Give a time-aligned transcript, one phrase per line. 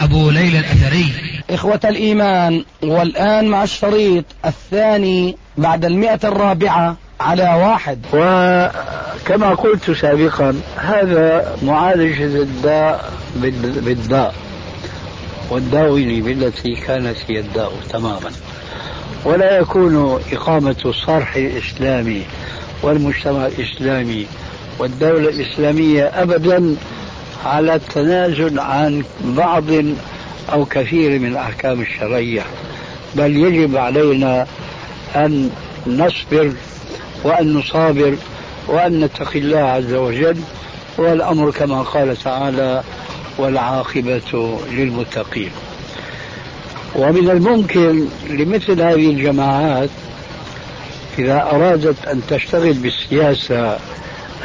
[0.00, 1.12] أبو ليلى الأثري.
[1.50, 7.98] إخوة الإيمان والآن مع الشريط الثاني بعد المئة الرابعة على واحد.
[8.12, 14.34] وكما قلت سابقا هذا معالجة الداء بالداء.
[15.50, 18.30] والداوين بالتي كانت هي الداء تماما.
[19.24, 22.22] ولا يكون إقامة الصرح الإسلامي
[22.82, 24.26] والمجتمع الإسلامي
[24.78, 26.76] والدولة الإسلامية أبدا
[27.44, 29.64] على التنازل عن بعض
[30.52, 32.42] أو كثير من الأحكام الشرعية
[33.14, 34.46] بل يجب علينا
[35.16, 35.50] أن
[35.86, 36.52] نصبر
[37.24, 38.16] وأن نصابر
[38.68, 40.36] وأن نتقي الله عز وجل
[40.98, 42.82] والأمر كما قال تعالى
[43.38, 45.50] والعاقبة للمتقين.
[46.94, 49.90] ومن الممكن لمثل هذه الجماعات
[51.18, 53.78] إذا أرادت أن تشتغل بالسياسة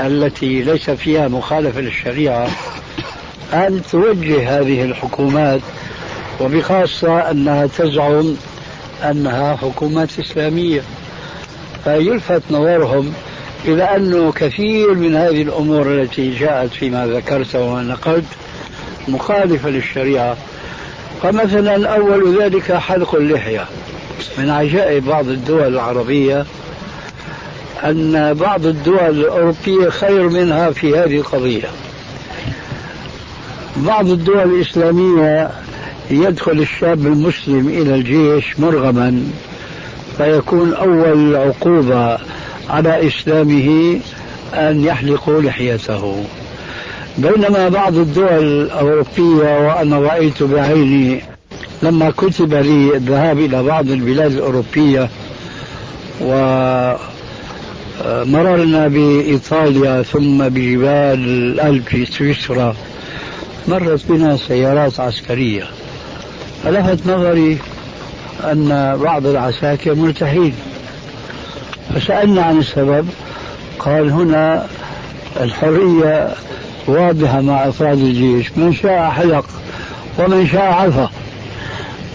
[0.02, 2.48] التي ليس فيها مخالفة للشريعة
[3.54, 5.62] أن توجه هذه الحكومات
[6.40, 8.36] وبخاصة أنها تزعم
[9.04, 10.82] أنها حكومات إسلامية.
[11.84, 13.14] فيلفت نظرهم
[13.66, 18.26] إلى أنه كثير من هذه الأمور التي جاءت فيما ذكرت وما نقلت
[19.08, 20.38] مخالفة للشريعة.
[21.24, 23.66] فمثلا أول ذلك حلق اللحية.
[24.38, 26.46] من عجائب بعض الدول العربية
[27.84, 31.68] أن بعض الدول الأوروبية خير منها في هذه القضية.
[33.78, 35.50] بعض الدول الإسلامية
[36.12, 39.24] يدخل الشاب المسلم إلى الجيش مرغما
[40.18, 42.18] فيكون أول عقوبة
[42.70, 44.00] على إسلامه
[44.54, 46.24] أن يحلقوا لحيته.
[47.18, 51.22] بينما بعض الدول الأوروبية وأنا رأيت بعيني
[51.84, 55.10] لما كتب لي الذهاب إلى بعض البلاد الأوروبية
[58.06, 62.76] ومررنا بإيطاليا ثم بجبال الألب في سويسرا
[63.68, 65.64] مرت بنا سيارات عسكرية.
[66.64, 67.58] فلفت نظري
[68.44, 70.54] أن بعض العساكر مرتاحين
[71.96, 73.08] فسألنا عن السبب
[73.80, 74.66] قال هنا
[75.42, 76.30] الحرية
[76.88, 79.46] واضحة مع أفراد الجيش من شاء حلق
[80.20, 81.08] ومن شاء عفى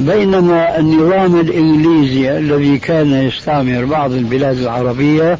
[0.00, 5.38] بينما النظام الإنجليزي الذي كان يستعمر بعض البلاد العربية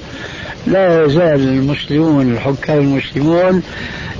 [0.66, 3.62] لا يزال المسلمون الحكام المسلمون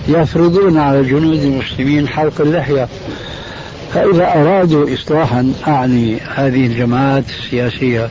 [0.09, 2.88] يفرضون على الجنود المسلمين حلق اللحية.
[3.94, 8.09] فإذا أرادوا إصلاحا أعني هذه الجماعات السياسية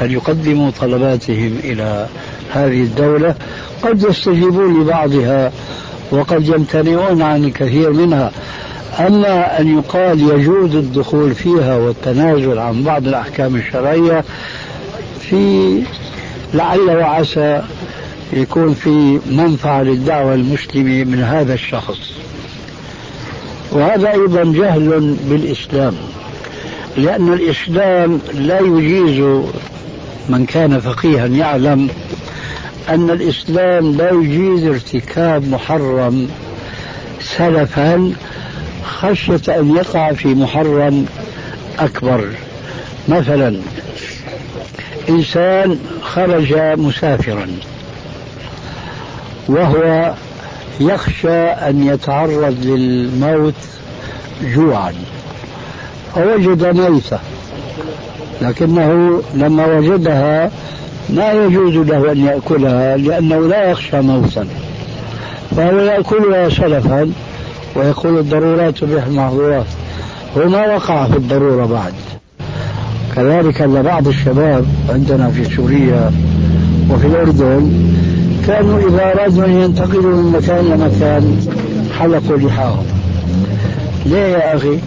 [0.00, 2.06] فليقدموا طلباتهم إلى
[2.52, 3.34] هذه الدولة.
[3.82, 5.52] قد يستجيبون لبعضها
[6.10, 8.32] وقد يمتنعون عن الكثير منها.
[8.98, 14.24] أما أن يقال يجوز الدخول فيها والتنازل عن بعض الأحكام الشرعية
[15.20, 15.82] في
[16.54, 17.62] لعل وعسى
[18.32, 21.98] يكون في منفعة للدعوة المسلمة من هذا الشخص.
[23.72, 25.94] وهذا أيضا جهل بالإسلام
[26.96, 29.44] لأن الإسلام لا يجيز
[30.28, 31.88] من كان فقيها يعلم
[32.88, 36.28] أن الإسلام لا يجيز ارتكاب محرم
[37.20, 38.12] سلفا
[38.84, 41.06] خشية أن يقع في محرم
[41.78, 42.28] أكبر.
[43.08, 43.60] مثلا
[45.08, 45.78] إنسان
[46.14, 47.46] خرج مسافرا.
[49.48, 50.14] وهو
[50.80, 53.54] يخشى أن يتعرض للموت
[54.42, 54.94] جوعا.
[56.14, 57.18] فوجد ميتة
[58.42, 60.50] لكنه لما وجدها
[61.10, 64.46] ما يجوز له أن يأكلها لأنه لا يخشى موتا.
[65.56, 67.12] فهو يأكلها سلفا
[67.76, 69.66] ويقول الضرورات تبيح المحظورات
[70.36, 71.92] هو ما وقع في الضرورة بعد.
[73.16, 76.12] كذلك أن بعض الشباب عندنا في سوريا
[76.90, 77.72] وفي الأردن
[78.46, 81.46] كانوا إذا أرادوا أن ينتقلوا من مكان لمكان
[81.98, 82.86] حلقوا لحاهم.
[84.06, 84.78] ليه يا أخي؟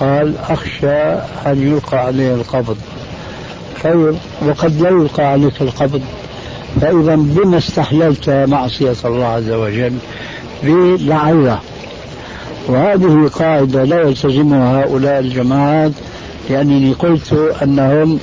[0.00, 1.02] قال أخشى
[1.46, 2.76] أن يلقى عليه القبض.
[3.84, 4.14] طيب
[4.46, 6.02] وقد لا يلقى عليك القبض.
[6.80, 9.92] فإذا بما استحللت معصية الله عز وجل
[10.62, 11.58] بلعله
[12.68, 15.92] وهذه قاعدة لا يلتزمها هؤلاء الجماعات
[16.50, 18.18] لأنني قلت أنهم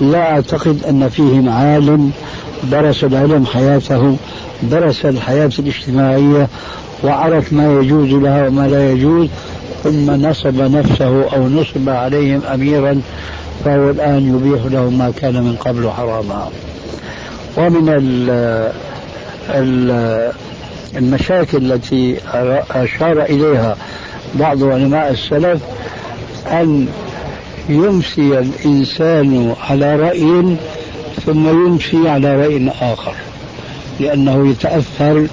[0.00, 2.12] لا أعتقد أن فيهم عالم
[2.70, 4.16] درس العلم حياته
[4.62, 6.48] درس الحياة الاجتماعية
[7.04, 9.28] وعرف ما يجوز لها وما لا يجوز
[9.84, 13.00] ثم نصب نفسه أو نصب عليهم أميرا
[13.64, 16.48] فهو الآن يبيح لهم ما كان من قبل حراما.
[17.56, 18.30] ومن ال
[19.50, 20.32] ال
[20.96, 22.16] المشاكل التي
[22.70, 23.76] أشار إليها
[24.34, 25.60] بعض علماء السلف
[26.46, 26.88] أن
[27.68, 30.56] يمسي الإنسان على رأي
[31.26, 33.14] ثم يمسي على رأي آخر
[34.00, 35.26] لأنه يتأثر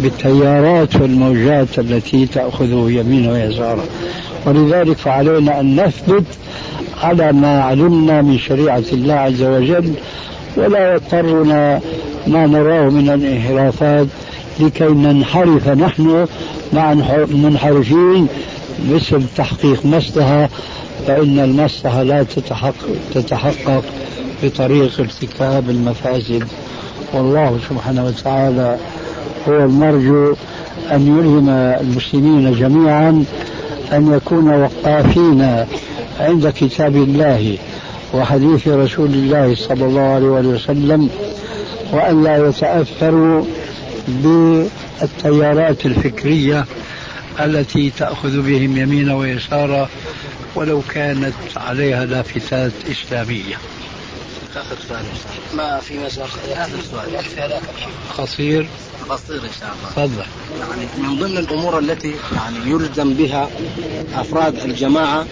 [0.00, 3.84] بالتيارات والموجات التي تأخذه يمينه ويساره.
[4.46, 6.24] ولذلك فعلينا أن نثبت
[7.02, 9.92] على ما علمنا من شريعة الله عز وجل
[10.56, 11.80] ولا يضطرنا
[12.26, 14.06] ما نراه من الانحرافات
[14.60, 16.26] لكي ننحرف نحن
[16.72, 16.94] مع
[17.30, 18.26] منحرفين
[18.90, 20.48] مثل تحقيق مصلحة
[21.06, 23.84] فإن المصلحة لا تتحقق, تتحقق
[24.42, 26.44] بطريق ارتكاب المفاسد.
[27.12, 28.78] والله سبحانه وتعالى
[29.48, 30.34] هو المرجو
[30.92, 33.24] أن يلهم المسلمين جميعا
[33.92, 35.66] أن يكون وقافين
[36.20, 37.58] عند كتاب الله
[38.14, 40.00] وحديث رسول الله صلى الله
[40.36, 41.10] عليه وسلم
[41.92, 43.44] وأن لا يتأثروا
[44.08, 46.64] بالتيارات الفكرية
[47.40, 49.88] التي تأخذ بهم يمينا ويسارا
[50.54, 53.54] ولو كانت عليها لافتات إسلامية.
[54.56, 55.04] آخر سؤال.
[55.54, 57.14] ما في مسألة آخر سؤال.
[57.14, 57.60] يكفي هذا
[58.18, 58.68] قصير
[59.08, 60.06] قصير إن شاء الله.
[60.06, 60.24] تفضل.
[60.60, 63.48] يعني من ضمن الأمور التي يعني يلزم بها
[64.14, 65.26] أفراد الجماعة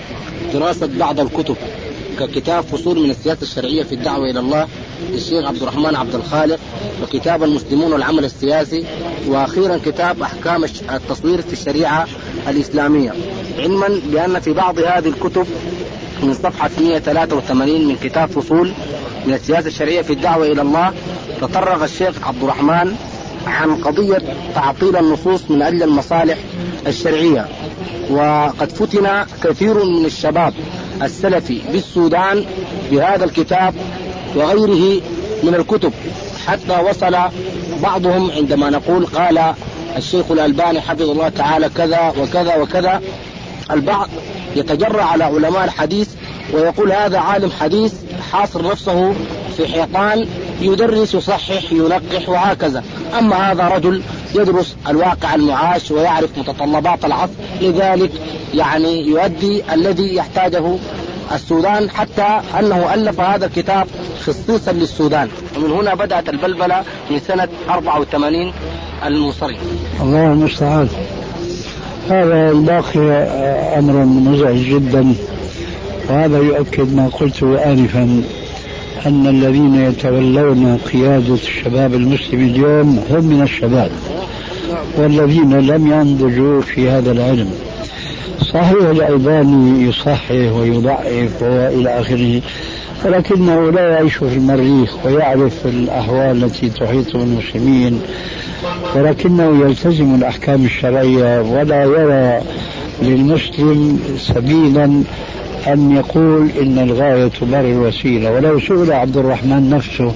[0.53, 1.57] دراسة بعض الكتب
[2.19, 4.69] ككتاب فصول من السياسة الشرعية في الدعوة إلى الله
[5.11, 6.59] للشيخ عبد الرحمن عبد الخالق
[7.03, 8.87] وكتاب المسلمون والعمل السياسي
[9.27, 12.09] وأخيرا كتاب أحكام التصوير في الشريعة
[12.49, 13.15] الإسلامية.
[13.59, 15.47] علما بأن في بعض هذه الكتب
[16.23, 18.73] من صفحة 183 من كتاب فصول
[19.27, 20.93] من السياسة الشرعية في الدعوة إلى الله
[21.41, 22.97] تطرق الشيخ عبد الرحمن
[23.47, 24.23] عن قضية
[24.55, 26.39] تعطيل النصوص من أجل المصالح
[26.87, 27.49] الشرعية.
[28.11, 30.55] وقد فتن كثير من الشباب
[31.03, 32.45] السلفي بالسودان
[32.91, 33.75] بهذا الكتاب
[34.37, 35.01] وغيره
[35.43, 35.93] من الكتب
[36.47, 37.17] حتى وصل
[37.83, 39.55] بعضهم عندما نقول قال
[39.97, 43.01] الشيخ الألباني حفظه الله تعالى كذا وكذا وكذا
[43.73, 44.09] البعض
[44.57, 46.09] يتجرع على علماء الحديث
[46.53, 47.95] ويقول هذا عالم حديث
[48.33, 49.15] حاصر نفسه
[49.57, 50.27] في حيطان
[50.61, 52.85] يدرس يصحح ينقح وهكذا.
[53.19, 54.03] أما هذا رجل
[54.35, 58.11] يدرس الواقع المعاش ويعرف متطلبات العصر لذلك
[58.55, 60.77] يعني يؤدي الذي يحتاجه
[61.33, 63.87] السودان حتى أنه ألف هذا الكتاب
[64.27, 65.29] خصيصا للسودان.
[65.57, 68.53] ومن هنا بدأت البلبلة من سنة 84
[69.07, 69.57] المنصرم
[70.01, 70.89] الله المستعان
[72.11, 73.01] هذا الباقي
[73.79, 75.15] أمر مزعج جدا
[76.11, 78.23] وهذا يؤكد ما قلته آنفا
[79.07, 83.91] أن الذين يتولون قيادة الشباب المسلم اليوم هم من الشباب
[84.97, 87.51] والذين لم ينضجوا في هذا العلم.
[88.41, 92.41] صحيح الألباني يصحح ويضعف وإلى آخره
[93.05, 98.01] ولكنه لا يعيش في المريخ ويعرف الأحوال التي تحيط بالمسلمين
[98.97, 102.41] ولكنه يلتزم الأحكام الشرعية ولا يرى
[103.03, 105.03] للمسلم سبيلا
[105.67, 108.33] أن يقول إن الغاية تبرر الوسيلة.
[108.33, 110.13] ولو سئل عبد الرحمن نفسه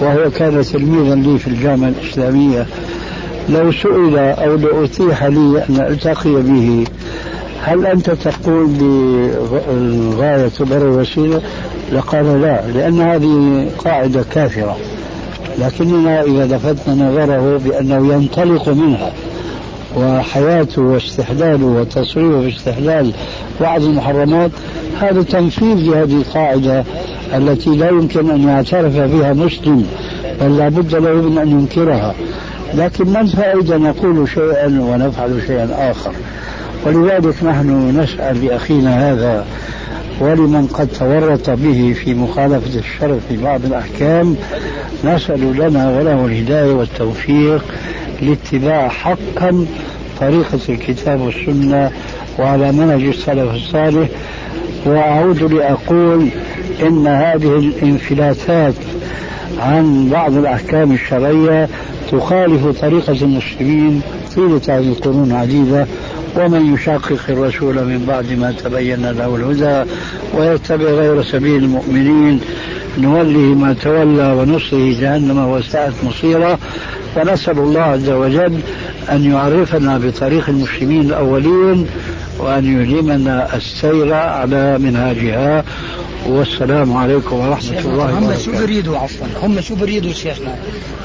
[0.00, 2.66] وهو كان تلميذا لي في الجامعة الإسلامية
[3.48, 6.84] لو سئل أو لو أتيح لي أن ألتقي به
[7.62, 11.40] هل أنت تقول بالغاية تبرر الوسيلة؟
[11.92, 14.76] لقال لا لأن هذه قاعدة كافرة.
[15.58, 19.12] لكننا إذا لفتنا نظره بأنه ينطلق منها
[19.96, 23.12] وحياته واستحلاله وتصويره باستحلال
[23.60, 24.50] بعض المحرمات
[25.00, 26.84] هذا تنفيذ لهذه القاعدة
[27.36, 29.86] التي لا يمكن أن يعترف بها مسلم
[30.40, 32.14] بل لا بد له من أن ينكرها.
[32.74, 36.12] لكن ما الفائدة نقول شيئا ونفعل شيئا آخر؟
[36.86, 39.44] ولذلك نحن نسأل لأخينا هذا
[40.20, 44.36] ولمن قد تورط به في مخالفة الشرع في بعض الأحكام
[45.04, 47.64] نسأل لنا وله الهداية والتوفيق
[48.22, 49.66] لاتباع حقا
[50.20, 51.90] طريقة الكتاب والسنة
[52.38, 54.08] وعلى منهج السلف الصالح.
[54.86, 56.28] وأعود لأقول
[56.82, 58.74] إن هذه الانفلاتات
[59.58, 61.68] عن بعض الأحكام الشرعية
[62.12, 64.00] تخالف طريقة المسلمين
[64.36, 65.86] طيلة هذه القرون عديدة
[66.36, 69.90] ومن يشاقق الرسول من بعد ما تبين له الهدى
[70.34, 72.40] ويتبع غير سبيل المؤمنين
[72.98, 76.58] نوله ما تولى ونصره جهنم وساءت مصيرا.
[77.16, 78.60] ونسأل الله عز وجل
[79.10, 81.86] أن يعرفنا بطريق المسلمين الأولين
[82.38, 85.64] وأن يلهمنا السير على منهاجها.
[86.26, 88.42] والسلام عليكم ورحمة الله هم وبركاته.
[88.44, 90.54] شو بريدوا عفوا؟ هم شو بريدوا شيخنا؟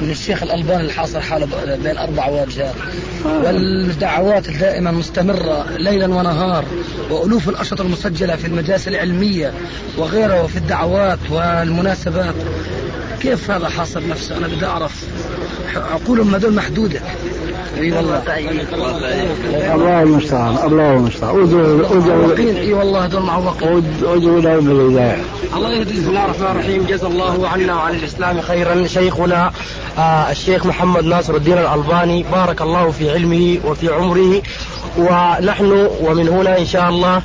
[0.02, 1.48] من الشيخ الألباني اللي حاصر حاله
[1.84, 2.74] بين أربع واجهات
[3.26, 6.66] والدعوات دائما مستمرة ليلا ونهار
[7.10, 9.54] وألوف الأشرطة المسجلة في المجالس العلمية
[9.98, 12.36] وغيرها وفي الدعوات والمناسبات.
[13.22, 15.06] كيف هذا حاصر نفسه؟ أنا بدي أعرف.
[15.76, 17.02] عقولهم هذول محدودة.
[17.78, 18.24] اي والله
[19.76, 21.44] الله المستعان الله المستعان.
[21.44, 25.22] ادعوا ادعوا اي والله هذول معوقين ادعوا لهم بالهداية
[25.56, 25.94] الله يهدي.
[25.94, 26.86] بسم الله الرحمن الرحيم.
[26.90, 28.88] جزا الله عنا وعن الإسلام خيرا.
[28.88, 29.52] شيخنا
[29.98, 32.26] آه الشيخ محمد ناصر الدين الألباني.
[32.32, 34.42] بارك الله في علمه وفي عمره.
[34.98, 37.22] ونحن ومن هنا إن شاء الله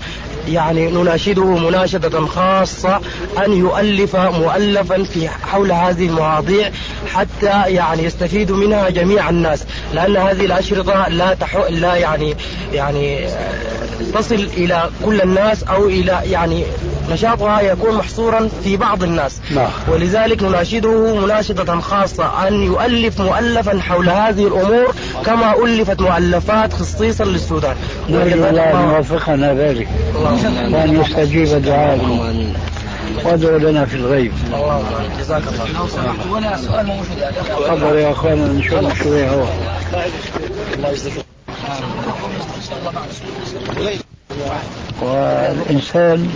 [0.48, 3.00] يعني نناشده مناشدة خاصة
[3.44, 6.70] أن يؤلف مؤلفا في حول هذه المواضيع
[7.14, 9.64] حتى يعني يستفيد منها جميع الناس.
[9.94, 12.36] لأن هذه الأشرطة لا تحو لا يعني
[12.72, 13.26] يعني
[14.14, 16.64] تصل إلى كل الناس أو إلى يعني
[17.10, 19.40] نشاطها يكون محصورا في بعض الناس.
[19.54, 19.70] نعم.
[19.88, 27.76] ولذلك نناشده مناشدة خاصة أن يؤلف مؤلفا حول هذه الأمور كما ألفت مؤلفات خصيصا للسودان.
[28.08, 29.88] نرجو الله أن يوفقنا ذلك.
[30.14, 32.52] وأن يستجيب دعاءكم.
[33.24, 34.32] وادعوا لنا في الغيب.
[35.18, 35.42] جزاك
[36.26, 39.46] الله سؤال موجود تفضل يا أخوانا نشوف شوي هوا
[45.00, 46.30] والإنسان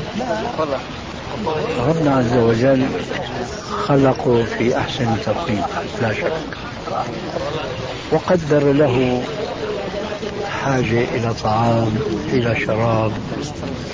[1.78, 2.86] ربنا عز وجل
[3.86, 5.62] خلقه في أحسن تقويم
[6.02, 6.32] لا شك.
[8.12, 9.22] وقدر له
[10.64, 11.96] حاجة إلى طعام
[12.32, 13.12] إلى شراب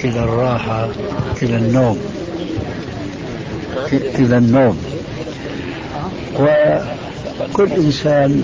[0.05, 0.89] إلى الراحة
[1.43, 2.01] إلى النوم.
[3.93, 4.85] إلى النوم.
[6.41, 8.43] وكل إنسان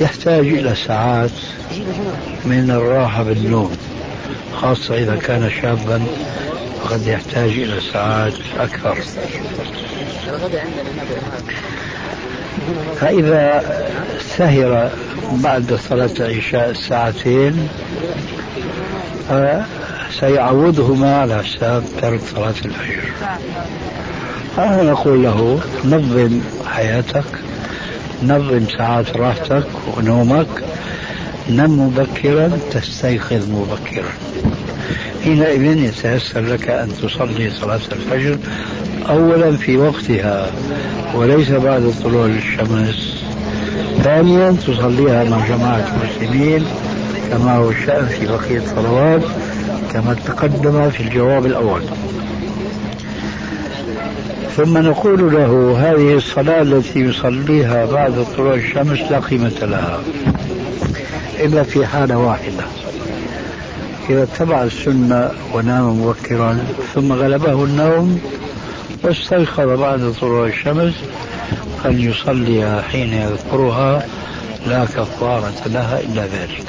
[0.00, 1.30] يحتاج إلى ساعات
[2.44, 3.76] من الراحة بالنوم
[4.54, 6.02] خاصة إذا كان شابا
[6.90, 8.96] قد يحتاج إلى ساعات أكثر.
[13.00, 13.64] فإذا
[14.20, 14.90] سهر
[15.32, 17.68] بعد صلاة العشاء ساعتين
[20.20, 23.12] سيعوضهما على حساب ترك صلاة الفجر
[24.58, 27.24] أنا نقول له نظم حياتك
[28.22, 29.66] نظم ساعات راحتك
[29.96, 30.46] ونومك.
[31.50, 34.12] نم مبكرا تستيقظ مبكرا.
[35.24, 38.38] حينئذ يتيسر لك أن تصلي صلاة الفجر
[39.08, 40.50] أولا في وقتها
[41.14, 43.24] وليس بعد طلوع الشمس.
[44.02, 46.64] ثانيا تصليها مع جماعة المسلمين
[47.30, 49.22] كما هو الشأن في بقية الصلوات
[49.92, 51.82] كما تقدم في الجواب الأول.
[54.56, 60.00] ثم نقول له هذه الصلاة التي يصليها بعد طلوع الشمس لا قيمة لها.
[61.40, 62.64] إلا في حالة واحدة.
[64.10, 66.58] إذا اتبع السنة ونام مبكرا
[66.94, 68.20] ثم غلبه النوم
[69.02, 70.94] واستيقظ بعد طلوع الشمس
[71.84, 74.06] فليصليها حين يذكرها
[74.66, 76.62] لا كفارة لها إلا ذلك.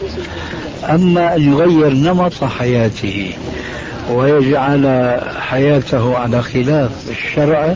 [0.90, 3.34] أما أن يغير نمط حياته
[4.12, 7.74] ويجعل حياته على خلاف الشرع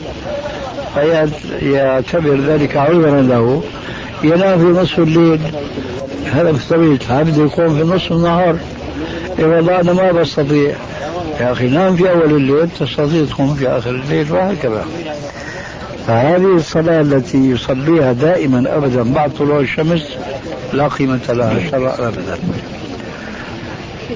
[0.94, 3.64] فيعتبر ذلك عذرا له.
[4.24, 5.40] ينام في نصف الليل
[6.34, 8.58] هذا مستوي العبد يقوم في نصف النهار.
[9.40, 10.76] والله أنا ما بستطيع.
[11.40, 14.86] يا أخي نام في أول الليل تستطيع تقوم في آخر الليل وهكذا.
[16.08, 20.18] فهذه الصلاة التي يصليها دائما أبدا بعد طلوع الشمس
[20.74, 22.38] لا قيمة لها شرع أبدا.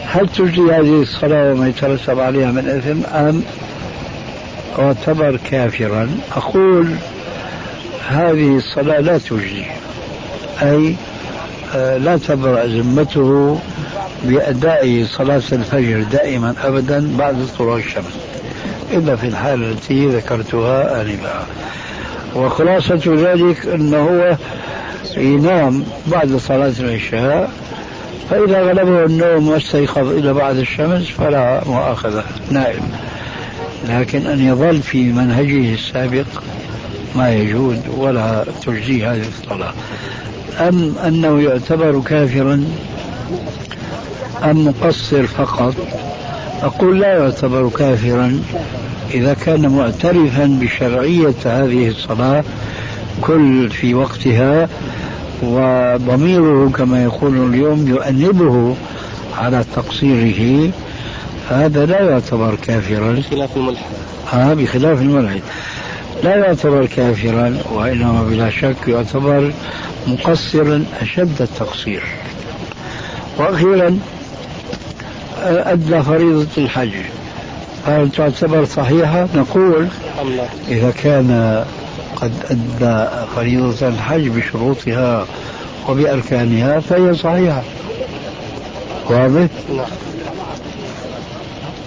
[0.05, 3.43] هل تجزي هذه الصلاة وما يترتب عليها من إثم؟ أم
[4.79, 6.87] أعتبر كافرا؟ أقول
[8.09, 9.65] هذه الصلاة لا تجزي.
[10.61, 10.95] أي
[11.75, 13.59] لا تبرأ ذمته
[14.23, 18.17] بأداء صلاة الفجر دائما أبدا بعد طلوع الشمس
[18.91, 21.45] إلا في الحالة التي ذكرتها آنفا.
[22.35, 24.37] وخلاصة ذلك أنه هو
[25.17, 27.51] ينام بعد صلاة العشاء
[28.29, 32.23] فإذا غلبه النوم واستيقظ إلى بعد الشمس فلا مؤاخذة.
[32.51, 32.83] نائم
[33.89, 36.25] لكن أن يظل في منهجه السابق
[37.15, 39.73] ما يجوز ولا تجزي هذه الصلاة.
[40.57, 42.63] أم أنه يعتبر كافرا؟
[44.43, 45.73] أم مقصر فقط؟
[46.61, 48.39] أقول لا يعتبر كافرا.
[49.13, 52.43] إذا كان معترفا بشرعية هذه الصلاة
[53.21, 54.69] كل في وقتها
[55.43, 58.75] وضميره كما يقول اليوم يؤنبه
[59.37, 60.71] على تقصيره
[61.49, 63.13] هذا لا يعتبر كافرا.
[63.13, 63.85] بخلاف الملحد.
[64.31, 65.41] ها بخلاف الملحد.
[66.23, 69.53] لا يعتبر كافرا وإنما بلا شك يعتبر
[70.07, 72.03] مقصرا أشد التقصير
[73.37, 73.99] وأخيرا
[75.43, 76.91] أدى فريضة الحج
[77.87, 79.87] هل تعتبر صحيحة؟ نقول؟
[80.67, 81.63] إذا كان
[82.15, 85.25] قد أدى فريضة الحج بشروطها
[85.89, 87.63] وبأركانها فهي صحيحة
[89.09, 89.85] واضح؟ نعم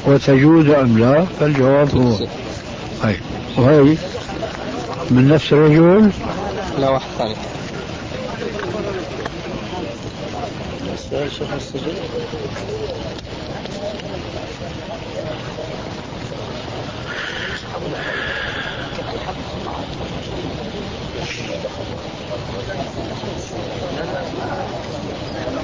[0.06, 2.26] وتجوز أم لا؟ فالجواب هو
[3.02, 3.20] طيب
[3.56, 3.96] وهي
[5.12, 6.10] من نفس الرجل؟
[6.78, 7.34] لا واحد ثاني.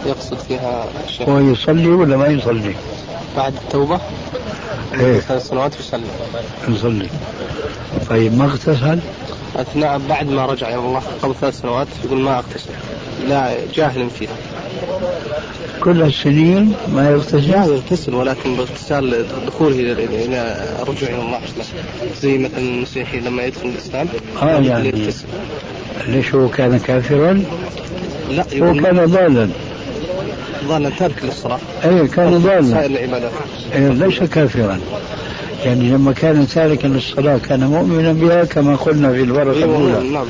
[0.07, 2.75] يقصد فيها الشيخ هو يصلي ولا ما يصلي؟
[3.37, 4.00] بعد التوبة؟
[4.95, 5.21] إيه.
[5.21, 6.03] ثلاث سنوات يصلي
[6.69, 7.09] يصلي
[8.11, 8.99] طيب ما اغتسل؟
[9.57, 12.71] أثناء بعد ما رجع إلى الله قبل ثلاث سنوات يقول ما أغتسل.
[13.29, 14.37] لا جاهل فيها.
[15.81, 19.93] كل السنين ما لا يغتسل؟ يغتسل ولكن باغتسال دخوله إلى
[20.83, 21.41] الرجوع إلى الله
[22.23, 24.09] زي مثلا المسيحي لما يدخل الإسلام
[24.43, 25.27] آه يعني يغتسل
[26.07, 27.45] ليش هو كان كافرا؟
[28.31, 29.49] لا هو كان ضالا.
[30.69, 31.59] ظن ترك للصلاة.
[31.85, 33.31] إيه كان ضالا سائر العبادات.
[33.75, 34.81] إيه ليس كافرا.
[35.65, 40.09] يعني لما كان تاركا للصلاة كان مؤمنا بها كما قلنا في الورقة أيوة، الأولى.
[40.11, 40.27] نعم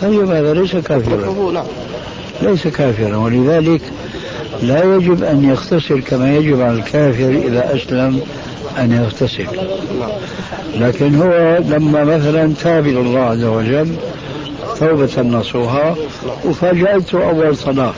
[0.00, 1.52] طيب هذا ليس كافرا.
[1.52, 1.64] نعم.
[2.42, 3.16] ليس كافرا.
[3.16, 3.80] ولذلك
[4.62, 8.20] لا يجب أن يغتسل كما يجب على الكافر إذا أسلم
[8.78, 9.46] أن يغتسل.
[10.00, 10.10] نعم.
[10.74, 13.88] لكن هو لما مثلا تاب إلى الله عز وجل
[14.80, 15.94] توبة نصوحا
[16.44, 17.92] وفاجأته أول صلاة.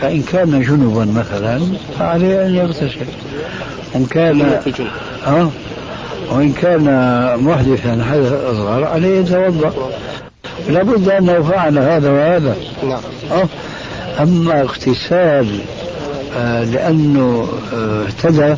[0.00, 1.60] فإن كان جنبا مثلا
[1.98, 3.06] فعليه أن يغتسل.
[3.94, 4.60] وإن كان
[5.26, 5.50] أه
[6.30, 6.84] وإن كان
[7.40, 9.72] محدثا حدث أصغر عليه يتوضأ.
[10.68, 12.56] لابد أنه فعل هذا وهذا.
[12.88, 13.00] نعم.
[14.20, 15.46] أما اغتسال
[16.36, 18.54] آه لأنه آه اهتدى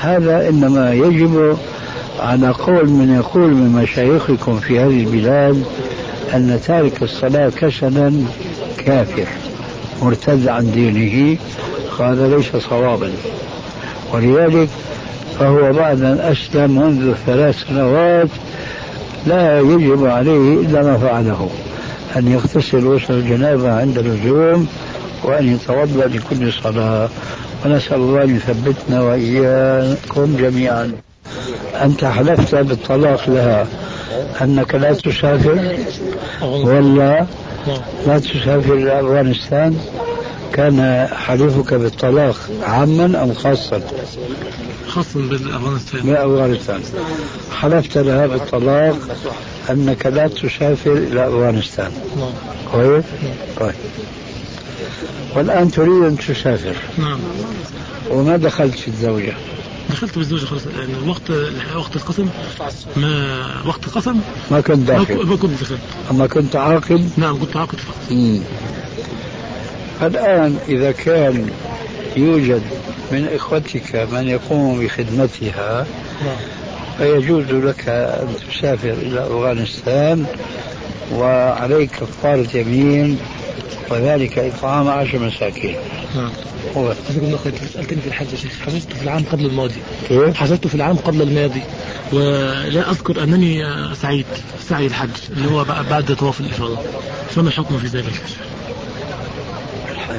[0.00, 1.56] هذا إنما يجب
[2.20, 5.64] على قول من يقول من مشايخكم في هذه البلاد
[6.34, 8.12] أن تارك الصلاة كسلا
[8.78, 9.26] كافر
[10.02, 11.38] مرتد عن دينه
[12.00, 13.10] هذا ليس صوابا.
[14.12, 14.68] ولذلك
[15.38, 18.28] فهو بعد أن أسلم منذ ثلاث سنوات
[19.26, 21.50] لا يجب عليه إلا ما فعله
[22.16, 24.66] أن يغتسل غسل الجنابة عند اللزوم
[25.24, 27.08] وأن يتوضأ لكل صلاة.
[27.64, 31.05] ونسأل الله أن يثبتنا وإياكم جميعا.
[31.74, 33.66] أنت حلفت بالطلاق لها.
[34.42, 35.76] أنك لا تسافر؟
[36.42, 37.26] ولا
[38.06, 39.78] لا تسافر إلى أفغانستان
[40.52, 43.80] كان حلفك بالطلاق عاما أم خاصا؟
[44.88, 46.00] خاصة بالأفغانستان.
[46.02, 46.80] بأفغانستان
[47.52, 48.96] حلفت لها بالطلاق
[49.70, 52.30] أنك لا تسافر إلى أفغانستان نعم.
[52.72, 53.04] كويس؟
[53.60, 53.74] طيب.
[55.36, 56.76] والآن تريد أن تسافر.
[56.98, 57.18] نعم.
[58.10, 59.34] وما دخلت في الزوجة
[59.90, 61.30] دخلت بالزوجة خلاص يعني وقت
[61.76, 62.28] وقت القسم
[62.96, 64.20] ما وقت القسم.
[64.50, 65.26] ما كنت داخل.
[65.26, 67.96] ما كنت دخلت أما كنت عاقد نعم كنت عاقد فقط.
[70.02, 71.50] الآن إذا كان
[72.16, 72.62] يوجد
[73.12, 75.86] من إخوتك من يقوم بخدمتها
[76.24, 76.36] نعم.
[76.98, 80.26] فيجوز لك أن تسافر إلى أفغانستان
[81.12, 83.18] وعليك كفارة يمين
[83.90, 85.76] وذلك إطعام عشر مساكين.
[86.16, 86.30] نعم.
[86.76, 86.92] هو.
[87.34, 88.52] أخوي سألتني في الحج يا شيخ.
[88.66, 89.74] حجزت في العام قبل الماضي.
[90.08, 91.62] كيف؟ حجزت في العام قبل الماضي.
[92.12, 94.26] ولا أذكر أنني آه، سعيد
[94.68, 96.78] سعي الحج اللي هو بع- بعد طواف الإفاضة
[97.30, 98.22] فما الحكم في ذلك.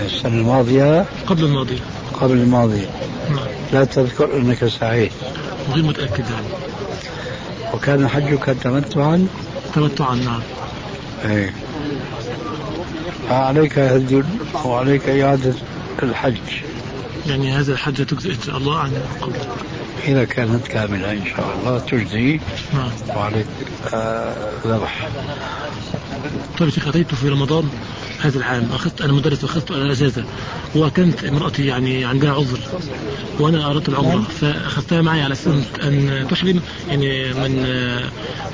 [0.05, 1.79] السنة الماضية؟ قبل الماضي.
[2.21, 2.87] قبل الماضية
[3.29, 3.39] نعم.
[3.73, 5.11] لا تذكر أنك سعيد.
[5.73, 6.47] غير متأكد يعني.
[7.73, 9.27] وكان حجك تمتعا؟
[9.75, 10.41] تمتعا نعم.
[11.25, 11.53] إيه.
[13.29, 14.23] عليك هدي
[14.65, 15.53] وعليك إعادة
[16.03, 16.37] الحج.
[17.27, 19.35] يعني هذا الحج تجزئ إن شاء الله عن قبل
[20.07, 22.39] إذا كانت كاملة إن شاء الله تجزي
[22.73, 22.89] نعم.
[23.17, 23.45] وعليك
[23.93, 25.09] آه، ذبح
[26.59, 27.69] طيب شيخ أتيت في رمضان
[28.21, 28.69] هذا العام.
[28.73, 30.23] أخذت أنا مدرس وأخذت أجازة
[30.75, 32.59] وكانت امرأتي يعني عندها عذر
[33.39, 34.21] وأنا أردت العمرة.
[34.21, 36.59] فأخذتها معي على أساس أن تحرم
[36.89, 37.65] يعني من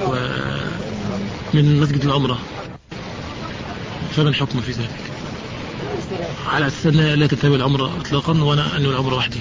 [0.02, 0.16] و
[1.54, 2.40] من مسجد العمرة.
[4.16, 4.90] فما الحكم في ذلك؟
[6.48, 9.40] على أساس لا تتابع العمرة إطلاقا وأنا أنوي العمرة وحدي.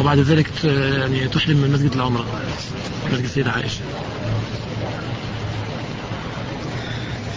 [0.00, 2.24] وبعد ذلك يعني تحرم من مسجد العمرة
[3.12, 3.80] مسجد السيدة عائشة.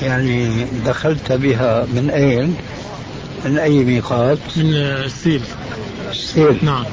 [0.01, 2.55] يعني دخلت بها من أين؟
[3.45, 5.41] من أي ميقات؟ من السيل.
[6.11, 6.57] السيل.
[6.61, 6.85] نعم.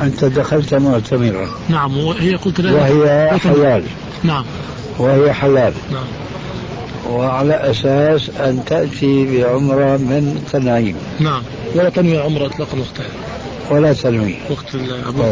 [0.00, 1.48] أنت دخلت معتمرا.
[1.68, 3.84] نعم وهي قلت لها وهي حلال.
[4.24, 4.44] نعم.
[4.98, 5.72] وهي حلال.
[5.92, 6.06] نعم.
[7.10, 11.42] وعلى أساس أن تأتي بعمرة من تنعيم نعم.
[11.74, 13.06] ولا تنوي العمرة إطلاقا وقتها.
[13.70, 14.34] ولا تنوي.
[14.50, 14.76] وقت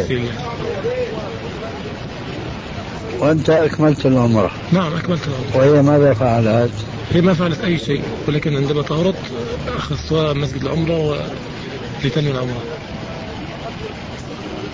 [0.09, 0.23] طيب.
[3.19, 4.51] وأنت أكملت العمرة.
[4.73, 5.71] نعم أكملت العمرة.
[5.71, 6.73] وهي ماذا فعلت؟
[7.13, 9.15] هي ما فعلت أي شيء ولكن عندما طهرت
[9.77, 11.17] أخذتها مسجد العمرة و...
[12.05, 12.63] لتنوي العمرة.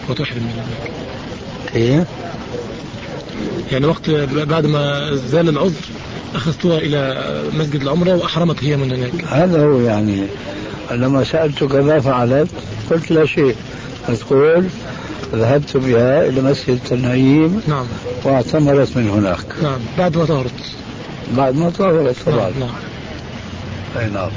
[0.09, 0.91] وتحرم من هناك.
[1.77, 2.07] إيه؟
[3.73, 4.11] يعني وقت
[4.51, 5.87] بعد ما زال العذر
[6.35, 7.23] أخذتها إلى
[7.55, 9.25] مسجد العمرة وأحرمت هي من هناك.
[9.29, 10.27] هذا هو يعني
[10.91, 12.49] لما سألتك ماذا فعلت
[12.91, 13.57] قلت لا شيء.
[14.09, 14.67] تقول
[15.35, 17.87] ذهبت بها إلى مسجد التنعيم نعم.
[18.25, 19.62] واعتمرت من هناك.
[19.62, 19.79] نعم.
[19.99, 20.53] بعد ما طهرت.
[21.37, 22.51] بعد ما طهرت طبعا.
[22.51, 22.71] نعم نعم.
[23.99, 24.31] أي نعم.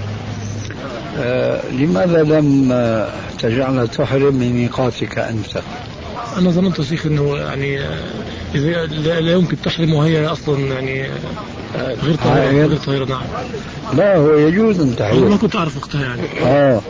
[1.19, 2.69] آه لماذا لم
[3.39, 5.61] تجعلها تحرم من ميقاتك أنت؟
[6.37, 7.99] أنا ظننت يا شيخ أنه يعني آه،
[8.55, 11.09] إذا لا لا يمكن تحرم وهي أصلا يعني آه،
[11.75, 12.67] غير طاهرة عائل.
[12.67, 13.21] غير طاهرة نعم
[13.93, 16.81] لا هو يجوز أن أنا ما تحرم كنت أعرف وقتها يعني آه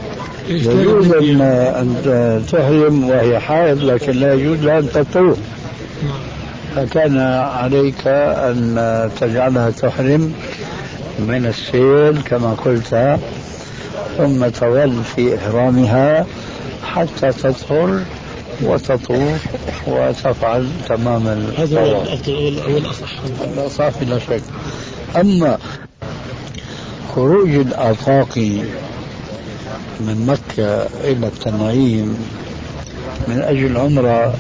[0.50, 1.82] يجوز أن يعني.
[1.82, 5.38] أن تحرم وهي حائض لكن لا يجوز لها أن تطوف
[6.04, 6.20] نعم.
[6.76, 7.18] فكان
[7.54, 10.34] عليك أن تجعلها تحرم
[11.20, 13.20] من السيل كما قلت
[14.18, 16.26] ثم تظل في إحرامها
[16.84, 18.00] حتى تطهر
[18.62, 19.46] وتطوف
[19.88, 23.10] وتفعل تمام هذا هو الطواف الأفضل هو الأصح
[23.56, 24.42] لا صافي لا شك.
[25.16, 25.58] أما
[27.16, 28.38] خروج الآفاق
[30.00, 32.18] من مكة إلى التنعيم
[33.28, 34.34] من أجل عمرة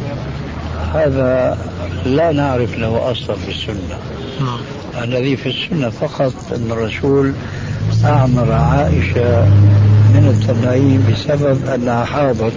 [0.94, 1.58] هذا
[2.06, 4.00] لا نعرف له أصلا في السنة.
[4.40, 4.60] نعم.
[5.04, 7.34] الذي في السنة فقط أن الرسول
[8.06, 9.46] أعمر عائشة
[10.14, 12.54] من التنعيم بسبب أنها حاضت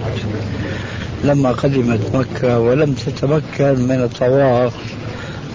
[1.23, 4.73] لما قدمت مكة ولم تتمكن من الطواف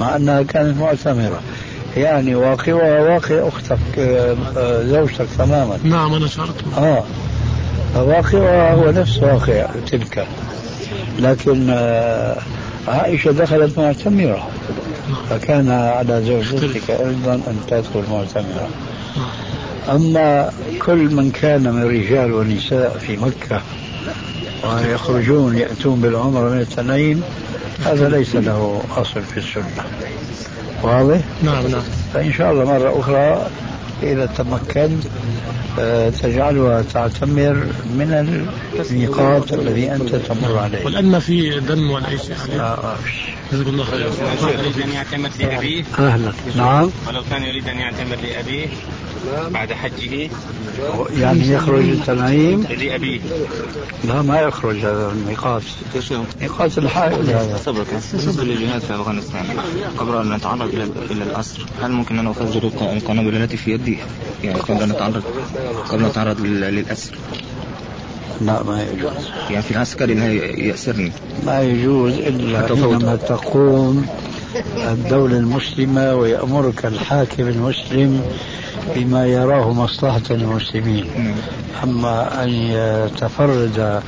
[0.01, 1.41] مع أنها كانت معتمرة.
[1.97, 5.79] يعني واقعها واقع أختك آه، زوجتك تماما.
[5.85, 6.55] نعم أنا شعرت.
[6.79, 7.05] آه.
[7.97, 10.27] واقعها هو نفس واقع تلك.
[11.19, 12.37] لكن آه،
[12.89, 14.49] عائشة دخلت معتمرة.
[15.31, 18.69] فكان على زوجتك أيضا أن تدخل معتمرة.
[19.89, 20.51] أما
[20.87, 23.61] كل من كان من رجال ونساء في مكة
[24.65, 27.23] ويخرجون يأتون بالعمرة من التنعيم
[27.85, 29.85] هذا ليس له أصل في السنة.
[30.83, 31.83] واضح؟ نعم نعم.
[32.15, 33.51] فإن شاء الله مرة أخرى
[34.03, 35.05] إذا تمكنت
[35.81, 38.49] آه، تجعلها تعتمر من
[38.91, 40.85] الميقات الذي أنت تمر عليه.
[40.85, 42.97] والآن ما في دم ولا أي شيء عليه آه،
[43.53, 44.11] جزاك الله خير.
[44.59, 46.33] يريد أن يعتمر لأبيه أهلا.
[46.57, 46.91] نعم.
[47.09, 48.67] ولو كان يريد أن يعتمر لأبيه
[49.51, 50.31] بعد حجه.
[51.19, 52.63] يعني يخرج التنعيم.
[52.63, 53.21] لأبيه
[54.05, 55.63] لا ما يخرج هذا الميقات
[56.41, 57.87] ميقات الحائل هذا صبرك.
[58.13, 59.45] بالنسبة للجهاد في أفغانستان.
[59.99, 63.99] قبل أن نتعرض إلى إلى الأسر هل ممكن أن أفجر الق- القنابل التي في يدي؟
[64.45, 65.23] يعني قبل أن نتعرض
[65.89, 67.15] قبل أن نتعرض لل- للأسر
[68.41, 69.13] لا ما يجوز.
[69.51, 70.25] يعني في العسكري أنه
[70.65, 71.13] يأسرني.
[71.47, 72.67] ما يجوز إلا.
[72.67, 74.07] حينما تقوم
[74.77, 78.23] الدولة المسلمة ويأمرك الحاكم المسلم
[78.97, 81.05] بما يراه مصلحة المسلمين
[81.85, 84.03] أما أن يتفرد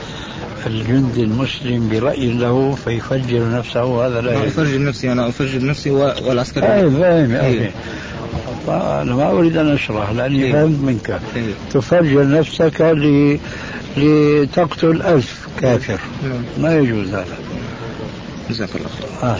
[0.66, 6.66] الجندي المسلم برأي له فيفجر نفسه هذا لا أنا أفجر نفسي أنا أفجر نفسي والعسكري
[6.66, 7.70] فاهم فاهم إيه.
[8.68, 10.52] أنا ما أريد أن أشرح لأني إيه.
[10.52, 11.52] فهمت منك إيه.
[11.72, 13.38] تفجر نفسك ل...
[13.96, 16.42] لتقتل ألف كافر نعم.
[16.58, 17.38] ما يجوز هذا
[18.50, 18.88] جزاك الله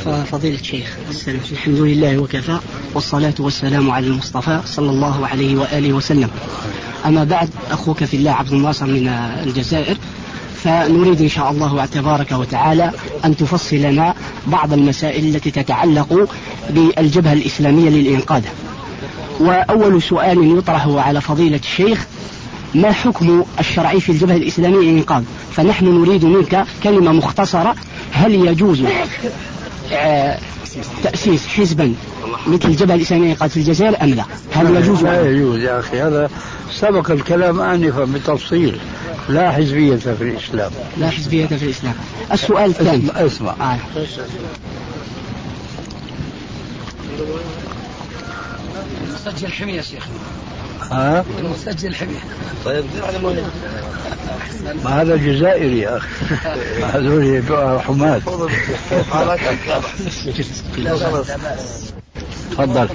[0.05, 0.15] خير.
[0.15, 0.25] آه.
[0.25, 1.41] فضيلة الشيخ السلام.
[1.53, 2.59] الحمد لله وكفى
[2.95, 6.31] والصلاة والسلام على المصطفى صلى الله عليه وآله وسلم.
[7.07, 9.09] أما بعد أخوك في الله عبد الناصر من
[9.47, 9.97] الجزائر
[10.55, 12.93] فنريد إن شاء الله تبارك وتعالى
[13.25, 14.15] أن تفصل لنا
[14.47, 16.29] بعض المسائل التي تتعلق
[16.71, 18.43] بالجبهة الإسلامية للإنقاذ.
[19.41, 22.07] وأول سؤال يطرح على فضيلة الشيخ
[22.75, 27.75] ما حكم الشرعي في الجبهة الإسلامية للإنقاذ فنحن نريد منك كلمة مختصرة.
[28.13, 28.83] هل يجوز
[29.93, 30.39] آه،
[31.03, 31.95] تأسيس حزبا
[32.47, 36.31] مثل الجبهة الإسلامية للإنقاذ في الجزائر أم لا؟ هل يجوز؟ لا يجوز يا أخي هذا
[36.73, 38.81] سبق الكلام آنفا بتفصيل.
[39.29, 40.71] لا حزبية في الإسلام.
[40.97, 41.95] لا حزبية في الإسلام.
[42.33, 43.11] السؤال الثاني.
[43.11, 43.73] اسمع, اسمع.
[43.73, 43.79] آه.
[49.27, 49.81] مسجل حمية
[50.81, 52.19] يا شيخ ها مسجل حمية
[54.85, 56.09] ما هذا جزائري يا أخي.
[56.93, 57.25] هذول
[57.81, 58.21] حماة
[62.51, 62.89] تفضل.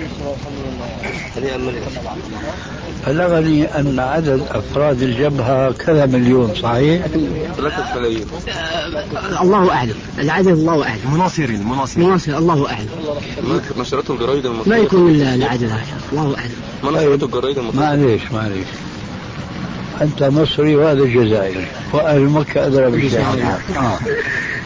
[3.08, 9.96] بلغني أن عدد أفراد الجبهة كذا مليون صحيح؟ آه، الله أعلم.
[10.20, 11.14] العدد الله أعلم.
[11.14, 12.08] مناصرين مناصرين.
[12.08, 12.90] مناصر الله أعلم.
[13.78, 15.82] نشرته الجرايد ما يكون إلا العدد هذا
[16.12, 16.52] الله أعلم.
[16.84, 18.68] ما نشرته الجرايد المصرية معليش معليش.
[20.02, 23.26] أنت مصري وهذا جزائري وأهل مكة أدرى بشيء
[23.78, 24.00] آه.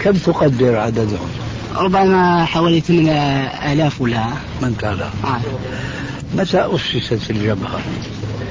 [0.01, 1.29] كم تقدر عددهم؟
[1.75, 4.25] ربما حوالي 8000 ولا
[4.61, 5.41] من كان آه.
[6.35, 7.79] متى أسست الجبهة؟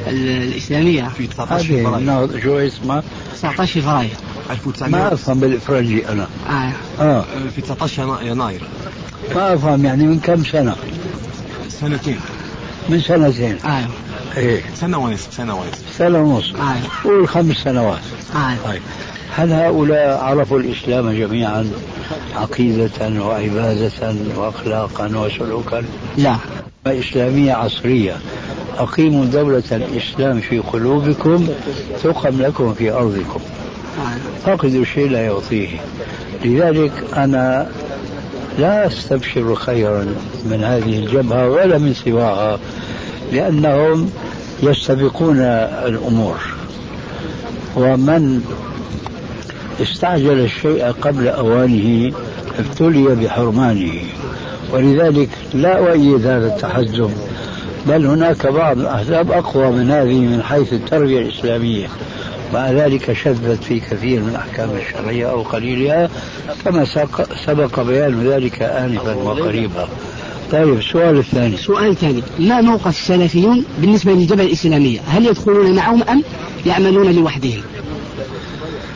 [0.07, 3.03] ال- الإسلامية في 19 هذه فبراير النهضة شو اسمها؟
[3.35, 4.11] 19 فبراير
[4.49, 6.73] ما 1900 أفهم بالإفرنجي أنا آه.
[7.01, 7.25] آه.
[7.55, 8.63] في 19 ينا- يناير
[9.35, 10.77] ما أفهم يعني من كم سنة؟
[11.69, 12.21] سنتين
[12.89, 13.87] من سنتين آه.
[14.37, 16.77] إيه سنة ونصف سنة ونصف سنة ونص آه.
[17.05, 18.01] قول خمس سنوات
[18.35, 18.57] آه.
[18.65, 18.83] طيب
[19.37, 21.71] هل هؤلاء عرفوا الإسلام جميعا؟
[22.37, 25.85] عقيدة وعبادة وأخلاقا وسلوكا؟
[26.17, 26.37] لا.
[26.87, 28.17] إسلامية عصرية.
[28.79, 31.49] أقيموا دولة الإسلام في قلوبكم
[32.03, 33.41] تقم لكم في أرضكم.
[34.45, 35.69] فاقد شيء لا يعطيه.
[36.45, 37.71] لذلك أنا
[38.59, 40.07] لا أستبشر خيرا
[40.45, 42.59] من هذه الجبهة ولا من سواها
[43.33, 44.11] لأنهم
[44.63, 46.37] يستبقون الأمور.
[47.77, 48.43] ومن
[49.83, 52.13] استعجل الشيء قبل أوانه
[52.59, 53.93] ابتلي بحرمانه.
[54.73, 57.11] ولذلك لا أؤيد هذا التحزب
[57.87, 61.87] بل هناك بعض الأحزاب أقوى من هذه من حيث التربية الإسلامية.
[62.55, 66.11] مع ذلك شذت في كثير من الأحكام الشرعية أو قليلها
[66.65, 66.85] كما
[67.47, 69.89] سبق بيان ذلك آنفا وقريبا.
[70.53, 71.57] طيب السؤال الثاني.
[71.57, 72.23] سؤال ثاني.
[72.39, 76.23] ما موقف السلفيون بالنسبة للجبهة الإسلامية؟ هل يدخلون معهم أم
[76.67, 77.61] يعملون لوحدهم؟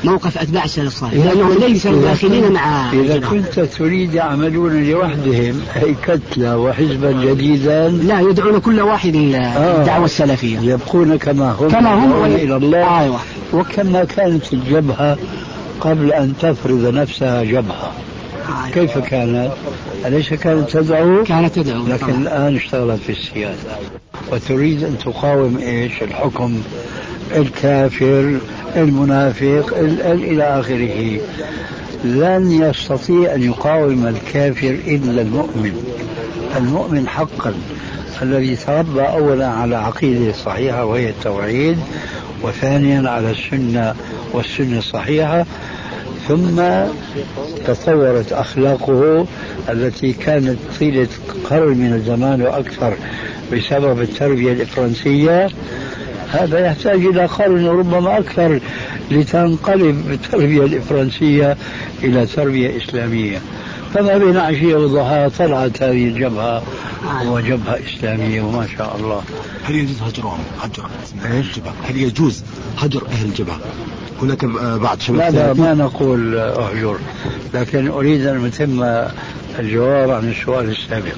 [0.05, 1.15] موقف أتباع السلف الصالح.
[1.15, 3.21] لأنهم ليسوا داخلين مع إذا.
[3.21, 10.59] كنت تريد يعملون لوحدهم أي كتلة وحزبا جديدا؟ لا يدعون كل واحد للدعوة السلفية.
[10.59, 13.01] يبقون كما هم كما هم إلى الله.
[13.01, 13.21] أيوة.
[13.53, 15.19] وكما كانت الجبهة
[15.81, 17.93] قبل أن تفرض نفسها جبهة.
[18.75, 19.53] كيف كانت؟
[20.07, 22.17] أليس كانت تدعو؟ كانت تدعو لكن طبعا.
[22.17, 23.77] الآن اشتغلت في السياسة.
[24.33, 26.63] وتريد أن تقاوم إيش؟ الحكم
[27.37, 28.39] الكافر
[28.77, 31.21] المنافق ال- ال- إلى آخره.
[32.05, 35.73] لن يستطيع أن يقاوم الكافر إلا المؤمن.
[36.57, 37.55] المؤمن حقا.
[38.23, 41.79] الذي تربى أولا على عقيدة صحيحة وهي التوحيد
[42.43, 43.95] وثانيا على السنة
[44.33, 45.47] والسنة الصحيحة.
[46.29, 46.63] ثم
[47.67, 49.27] تطورت أخلاقه
[49.69, 51.09] التي كانت طيلة
[51.51, 52.95] قرن من الزمان وأكثر
[53.53, 55.49] بسبب التربية الإفرنسية
[56.33, 58.61] هذا يحتاج إلى قرن وربما أكثر
[59.11, 61.57] لتنقلب التربية الإفرنسية
[62.03, 63.39] إلى تربية إسلامية.
[63.95, 66.63] فما بين عشية وضحاها طلعت هذه الجبهة
[67.27, 69.23] وجبهة إسلامية وما شاء الله.
[69.65, 70.87] هل يجوز هجرهم هجر؟
[71.25, 72.43] الجبهة هل يجوز
[72.79, 73.59] هجر أهل الجبهة؟
[74.23, 76.99] هناك آه، بعض لا شباب لا سلفي ما نقول أهجر
[77.55, 78.85] لكن أريد أن أتم
[79.59, 81.15] الجواب عن السؤال السابق.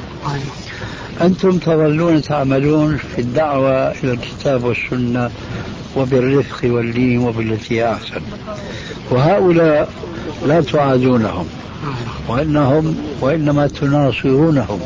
[1.21, 5.31] أنتم تظلون تعملون في الدعوة إلى الكتاب والسنة
[5.97, 8.21] وبالرفق واللين وبالتي هي أحسن.
[9.11, 9.89] وهؤلاء
[10.47, 11.47] لا تعادونهم.
[12.29, 14.81] وإنهم وإنما تناصرونهم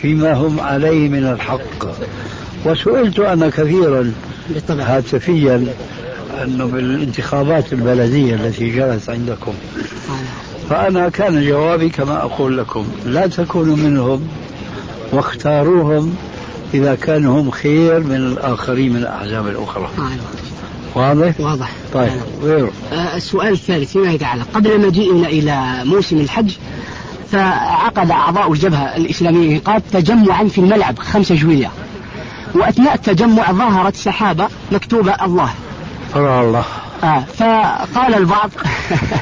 [0.00, 1.86] فيما هم عليه من الحق.
[2.64, 4.12] وسئلت أنا كثيرا
[4.70, 5.66] هاتفيا
[6.44, 9.52] أنه بالانتخابات البلدية التي جرت عندكم.
[10.70, 14.28] فأنا كان جوابي كما أقول لكم لا تكونوا منهم
[15.12, 16.16] واختاروهم
[16.74, 19.88] إذا كانوا هم خير من الآخرين من الأحزاب الأخرى.
[19.98, 20.10] أيوة.
[20.94, 22.10] واضح؟ واضح؟ طيب
[22.42, 22.70] غيره.
[22.92, 24.46] آه، السؤال الثالث فيما يتعلق.
[24.54, 26.52] قبل مجيئنا إلى موسم الحج
[27.32, 31.70] فعقد أعضاء الجبهة الإسلامية إيقاف تجمعا في الملعب خمسة جويلية
[32.54, 35.50] وأثناء التجمع ظهرت سحابة مكتوبة الله.
[36.14, 36.64] فرع الله.
[37.04, 38.50] آه فقال البعض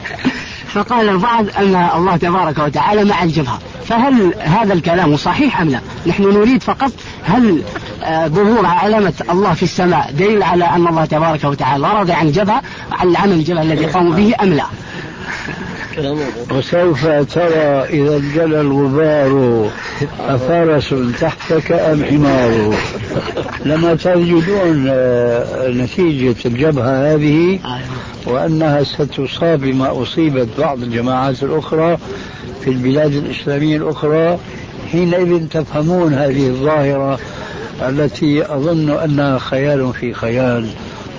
[0.74, 3.58] فقال البعض أن الله تبارك وتعالى مع الجبهة.
[3.88, 6.92] فهل هذا الكلام صحيح أم لا؟ نحن نريد فقط
[7.24, 7.62] هل
[8.04, 12.62] آه، ظهور علامة الله في السماء دليل على أن الله تبارك وتعالى راضي عن الجبهة
[12.92, 14.64] عن العمل الجبهة الذي قاموا به أم لا؟
[16.50, 19.66] وسوف ترى إذا انجلى الغبار
[20.20, 22.74] أفرس تحتك أم حمار.
[23.64, 27.58] لما تجدون آه، نتيجة الجبهة هذه
[28.26, 31.98] وأنها ستصاب بما أصيبت بعض الجماعات الأخرى
[32.64, 34.38] في البلاد الإسلامية الأخرى
[34.92, 37.18] حينئذ تفهمون هذه الظاهرة
[37.82, 40.68] التي أظن أنها خيال في خيال.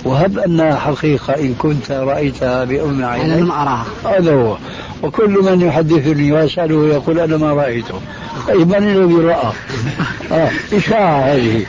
[0.04, 1.34] وهب أنها حقيقة.
[1.34, 3.86] إن كنت رأيتها بأم أنا عينيك لم أراها.
[4.04, 4.56] هذا هو.
[5.02, 8.00] وكل من يحدثني ويسأله يقول أنا ما رأيته.
[8.48, 9.52] طيب من الذي رأى؟
[10.32, 11.66] آه إشاعة هذه.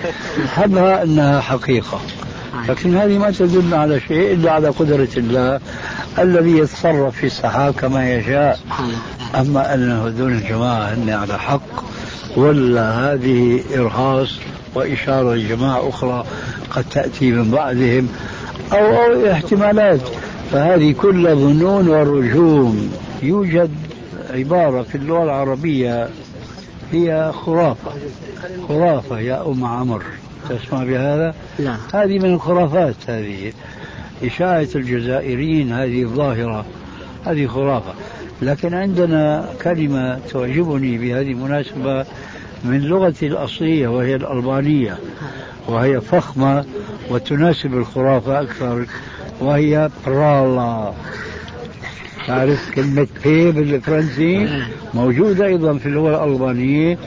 [0.56, 2.00] حبها أنها حقيقة.
[2.70, 5.60] لكن هذه ما تدل على شيء إلا على قدرة الله
[6.20, 8.60] الذي يتصرف في السحاب كما يشاء.
[9.36, 11.84] أما أن هذول الجماعة هن على حق.
[12.36, 14.30] ولا هذه إرهاص
[14.76, 16.26] وإشارة لجماعة أخرى.
[16.70, 18.08] قد تأتي من بعدهم
[18.74, 20.02] أو, أو احتمالات.
[20.52, 22.92] فهذه كلها ظنون ورجوم
[23.24, 23.72] يوجد
[24.30, 26.10] عبارة في اللغة العربية
[26.92, 27.92] هي خرافة.
[28.68, 30.04] خرافة يا أم عمر.
[30.50, 31.76] تسمع بهذا؟ لا.
[31.94, 33.54] هذه من الخرافات هذه.
[34.24, 36.66] إشاعة الجزائريين هذه ظاهرة
[37.26, 37.94] هذه خرافة.
[38.42, 42.06] لكن عندنا كلمة تعجبني بهذه المناسبة
[42.64, 44.98] من لغتي الأصلية وهي الألبانية
[45.68, 46.66] وهي فخمة
[47.10, 48.86] وتناسب الخرافة أكثر
[49.40, 50.94] وهي برالا.
[52.28, 56.98] تعرف كلمة بي بالفرنسي؟ موجودة أيضا في اللغة الألبانية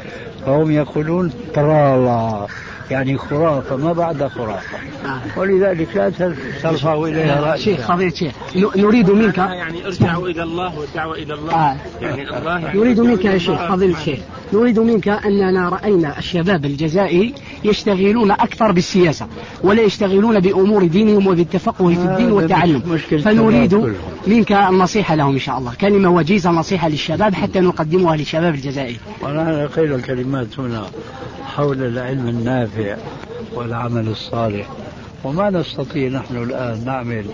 [0.46, 2.46] فهم يقولون برالا.
[2.92, 4.78] يعني خرافة ما بعد خرافة.
[5.36, 6.10] ولذلك لا
[6.62, 8.34] ترفعوا إليها رأسا شيخ فضيلة شيخ.
[8.76, 9.38] نريد منك.
[9.38, 11.54] يعني ارجعوا إلى الله والدعوة إلى الله.
[11.54, 11.76] آه.
[12.00, 14.18] يعني الله يعني نريد منك يا شيخ فضيلة الشيخ.
[14.52, 19.26] نريد منك أننا رأينا الشباب الجزائري يشتغلون أكثر بالسياسة
[19.62, 22.82] ولا يشتغلون بأمور دينهم وبالتفقه في الدين والتعلم.
[22.86, 23.20] مشكلة.
[23.20, 23.94] فنريد
[24.26, 25.72] منك النصيحة لهم إن شاء الله.
[25.80, 30.82] كلمة وجيزة نصيحة للشباب حتى نقدمها للشباب الجزائري ونحن قيل الكلمات هنا
[31.56, 32.81] حول العلم النافع.
[33.54, 34.68] والعمل الصالح.
[35.24, 37.24] وما نستطيع نحن الآن نعمل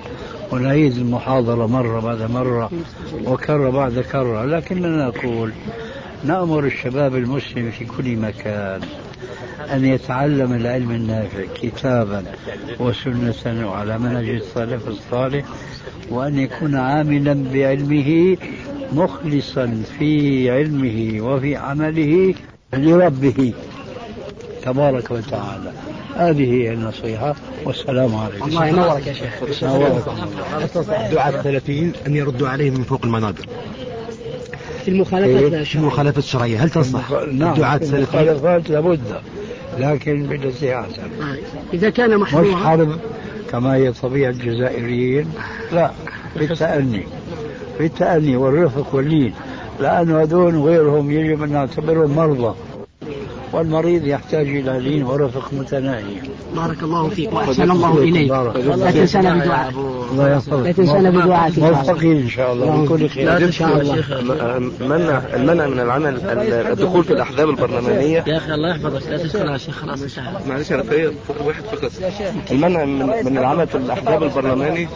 [0.53, 2.71] ونعيد المحاضرة مرة بعد مرة
[3.25, 4.45] وكرة بعد كرة.
[4.45, 5.53] لكننا نقول
[6.25, 8.81] نأمر الشباب المسلم في كل مكان
[9.73, 12.25] أن يتعلم العلم النافع كتابا
[12.81, 15.45] وسنة وعلى منهج السلف الصالح
[16.11, 18.37] وأن يكون عاملا بعلمه
[18.93, 22.35] مخلصا في علمه وفي عمله
[22.73, 23.55] لربه.
[24.73, 25.73] تبارك وتعالى.
[26.17, 27.35] هذه هي النصيحة.
[27.65, 28.45] والسلام عليكم.
[28.45, 29.63] الله ينورك يا شيخ.
[30.89, 33.47] الدعاة السلفيين أن يردوا عليهم من فوق المنابر
[34.85, 36.65] في المخالفات في الشرعية المخالفة الشرعية.
[36.65, 39.21] هل تنصح نعم الدعاة السلفيين المخالفات لابد
[39.79, 40.87] لكن آه.
[41.73, 42.99] إذا كان مش محظورا حرب
[43.51, 45.33] كما هي طبيعة الجزائريين.
[45.73, 45.91] لا
[46.37, 47.03] بالتأني
[47.79, 49.35] بالتأني والرفق واللين.
[49.81, 52.55] لأنه هذول وغيرهم يجب أن نعتبرهم مرضى.
[53.53, 56.05] والمريض يحتاج إلى لين ورفق متناهي.
[56.57, 58.31] بارك الله فيك وأحسن الله إليك.
[58.31, 59.71] لا تنسانا بدعاء
[60.13, 61.87] الله يحفظك لا تنسانا بدعائك إن شاء الله.
[61.87, 62.85] موفقين إن شاء الله.
[62.85, 63.37] بكل خير.
[63.37, 63.97] إن شاء الله
[64.81, 66.21] منع المنع من العمل
[66.73, 68.25] الدخول في الأحزاب البرلمانية.
[68.27, 69.11] يا أخي الله يحفظك.
[69.11, 70.33] لا تدخل يا شيخ خلاص انتهى.
[70.49, 71.13] معلش أنا في
[71.47, 71.91] واحد فقط.
[72.51, 74.89] المنع من, من العمل في الأحزاب البرلماني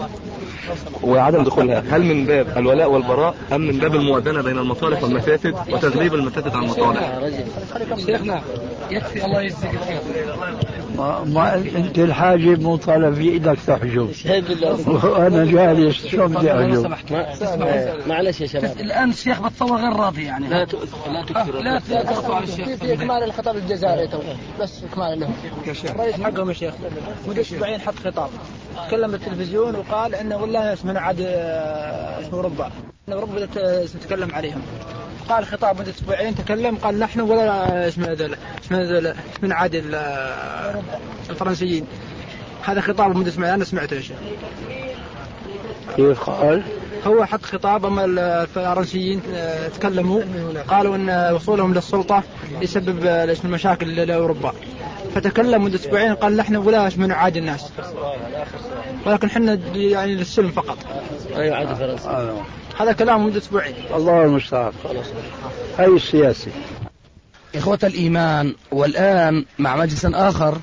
[1.02, 6.14] وعدم دخولها هل من باب الولاء والبراء أم من باب الموازنة بين المصالح والمفاسد وتغليب
[6.14, 7.20] المفاسد على المصالح؟
[8.06, 8.42] شيخنا
[8.90, 10.00] يكفي الله يجزيك الخير
[10.98, 14.10] ما, ما انت الحاجب مو طالب بايدك تحجب.
[14.86, 17.12] وأنا جالس شو بدي لو أحجب؟ سمحت.
[18.06, 18.80] معلش يا شباب.
[18.80, 20.48] الآن الشيخ بتصور غير راضي يعني.
[20.48, 20.66] لا
[21.12, 22.68] لا تكثر لا تقطع على الشيخ.
[22.68, 24.18] في إكمال الخطاب الجزائري تو.
[24.60, 25.28] بس إكمال له.
[25.84, 26.74] الرئيس حقهم يا شيخ.
[27.28, 28.30] مدة أسبوعين حط خطاب.
[28.88, 32.70] تكلم بالتلفزيون وقال إنه والله اسمه عاد آه، اسمه اوروبا
[33.08, 34.62] ان اوروبا بدات تتكلم عليهم.
[35.28, 40.82] قال خطاب مدة أسبوعين تكلم قال نحن ولا اسمه ذولا اسمه ذولا من عاد آه،
[41.30, 41.86] الفرنسيين.
[42.62, 44.16] هذا خطاب مدة أسبوعين أنا سمعته يا شيخ.
[45.96, 46.62] كيف قال؟
[47.06, 50.22] هو حط خطاب أما الفرنسيين آه، تكلموا
[50.68, 52.22] قالوا إن وصولهم للسلطة
[52.60, 54.52] يسبب آه، اسم المشاكل لأوروبا.
[55.14, 57.64] فتكلم مدة أسبوعين قال نحن ولا من نعادي الناس.
[59.06, 60.78] ولكن إحنا يعني للسلم فقط.
[61.36, 62.36] أيوه عادي فرنسا آه.
[62.82, 63.74] هذا كلام مده أسبوعين.
[63.94, 64.72] الله المستعان.
[65.78, 66.50] هاي السياسي.
[67.54, 70.58] إخوة الإيمان والآن مع مجلس آخر.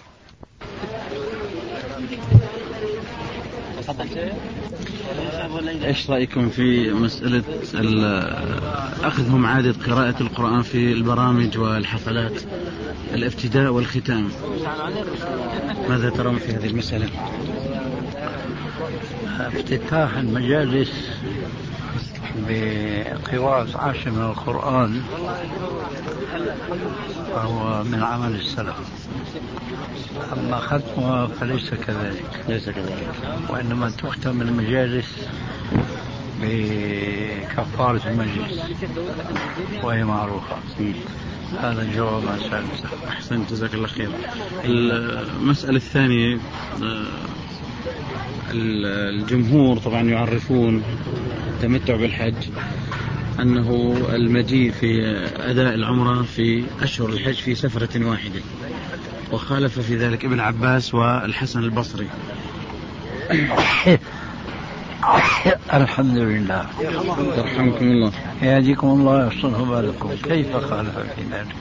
[5.86, 8.34] إيش رأيكم في مسألة ال-
[9.04, 12.42] اخذهم عاده قراءة القرآن في البرامج والحفلات
[13.14, 14.30] الابتداء والختام؟
[15.90, 17.10] ماذا ترون في هذه المسألة؟
[19.40, 20.92] افتتاح المجالس
[22.38, 25.02] بقراءة عشر من القرآن
[27.34, 28.76] فهو من عمل السلف.
[30.34, 32.24] أما ختمها فليس كذلك.
[32.50, 33.10] ليس كذلك.
[33.50, 35.28] وإنما تختم المجالس
[36.42, 38.60] بكفارة المجلس
[39.84, 40.56] وهي معروفة.
[41.62, 43.50] هذا الجواب عن سألته أحسنت.
[43.52, 44.10] جزاك الله خير.
[44.66, 47.06] المسألة الثانية آه،
[48.52, 48.86] ال-
[49.22, 50.84] الجمهور طبعا يعرفون
[51.60, 52.34] التمتع بالحج
[53.40, 58.42] أنه المجيء في أداء العمرة في أشهر الحج في سفرة واحدة.
[59.32, 62.08] وخالف في ذلك ابن عباس والحسن البصري.
[65.74, 66.66] الحمد لله.
[67.38, 68.12] يرحمكم الله.
[68.42, 71.56] يهديكم الله ويحسن بالكم كيف خالف في ذلك؟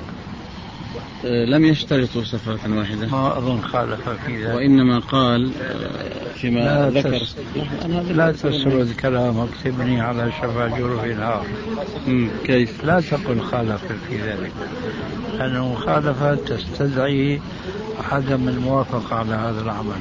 [1.25, 3.07] لم يشترطوا سفرة واحدة.
[3.07, 4.55] ما أظن خالف في ذلك.
[4.55, 5.51] وإنما قال
[6.41, 7.19] فيما لا ذكر.
[7.19, 7.37] تس...
[8.11, 11.05] لا تسرد كلامك تبني على شفا جرف
[12.07, 14.53] مم، كيف؟ لا تقل خالف في ذلك.
[15.39, 17.41] لأن المخالفة تستدعي
[18.13, 20.01] عدم الموافقة على هذا العمل.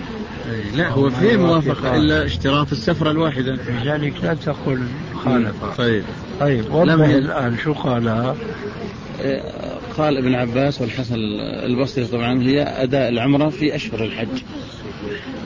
[0.75, 3.57] لا هو في موافقة إلا اشتراط السفرة الواحدة.
[3.69, 4.87] لذلك لا تقل
[5.25, 5.55] خالف.
[5.77, 6.03] طيب.
[6.39, 8.07] طيب وضح ي- الآن شو قال.
[9.21, 11.15] آه، قال ابن عباس والحسن
[11.65, 14.41] البصري طبعا هي أداء العمرة في أشهر الحج.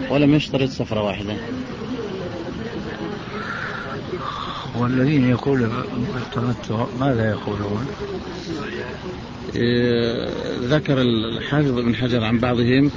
[0.09, 1.33] ولم يشترط سفرة واحدة.
[4.79, 5.71] والذين يقولون
[6.13, 7.87] بالتمتع ماذا يقولون؟
[9.55, 10.29] إيه،
[10.61, 12.91] ذكر الحافظ ابن حجر عن بعضهم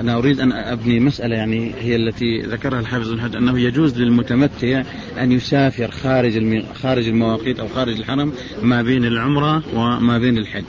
[0.00, 4.82] أنا أريد أن أبني مسألة يعني هي التي ذكرها الحافظ ابن حجر أنه يجوز للمتمتع
[5.18, 6.64] أن يسافر خارج المي...
[6.82, 8.32] خارج المواقيت أو خارج الحرم
[8.62, 10.64] ما بين العمرة وما بين الحج.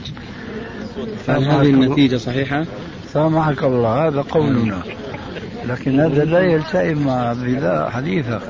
[1.26, 2.66] فهل هذه النتيجة صحيحة؟
[3.12, 4.82] سامحك الله هذا قولنا
[5.68, 7.34] لكن هذا لا يلتئم مع
[7.90, 8.42] حديثك.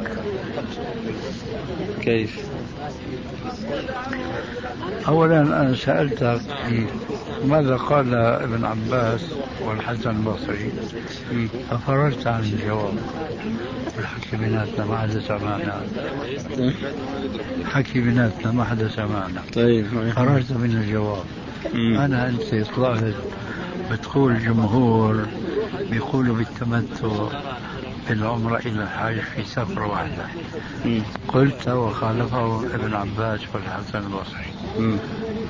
[2.01, 2.45] كيف؟
[5.09, 6.41] أولا أنا سألتك
[7.45, 9.21] ماذا قال ابن عباس
[9.65, 10.73] والحسن البصري؟
[11.71, 12.95] ففررت عن الجواب.
[13.99, 15.83] الحكي بيناتنا ما حدا سمعنا
[17.65, 19.87] حكي بيناتنا ما حدا سمعنا طيب
[20.17, 21.25] فررت من الجواب.
[21.75, 23.15] أنا أنت طلعت
[23.91, 25.27] بتقول الجمهور
[25.91, 27.09] بيقولوا بالتمتع
[28.09, 30.27] بالعمرة إلى الحج في سفرة واحدة.
[31.29, 34.55] قلت وخالفه ابن عباس والحسن البصري.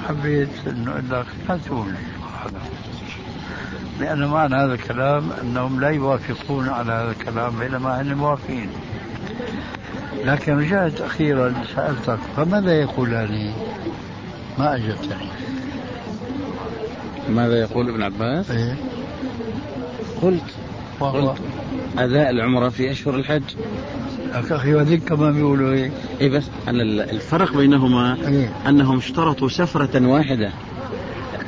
[0.08, 1.86] حبيت إنه أقول لك لا تقول
[2.44, 2.60] هذا
[4.00, 8.68] لأن معنى هذا الكلام إنهم لا يوافقون على هذا الكلام بينما هم موافقين
[10.24, 13.52] لكن رجعت أخيرا سألتك فماذا يقولان؟
[14.58, 15.28] ما أجبتني
[17.30, 18.76] ماذا يقول ابن عباس؟ إيه؟
[20.22, 20.42] قلت
[21.00, 21.40] وهو قلت
[21.98, 23.42] أداء العمرة في أشهر الحج
[24.32, 30.06] أخي وذيك كمان بيقولوا إيه؟ إيه بس أن ال- الفرق بينهما إيه؟ أنهم اشترطوا سفرة
[30.06, 30.50] واحدة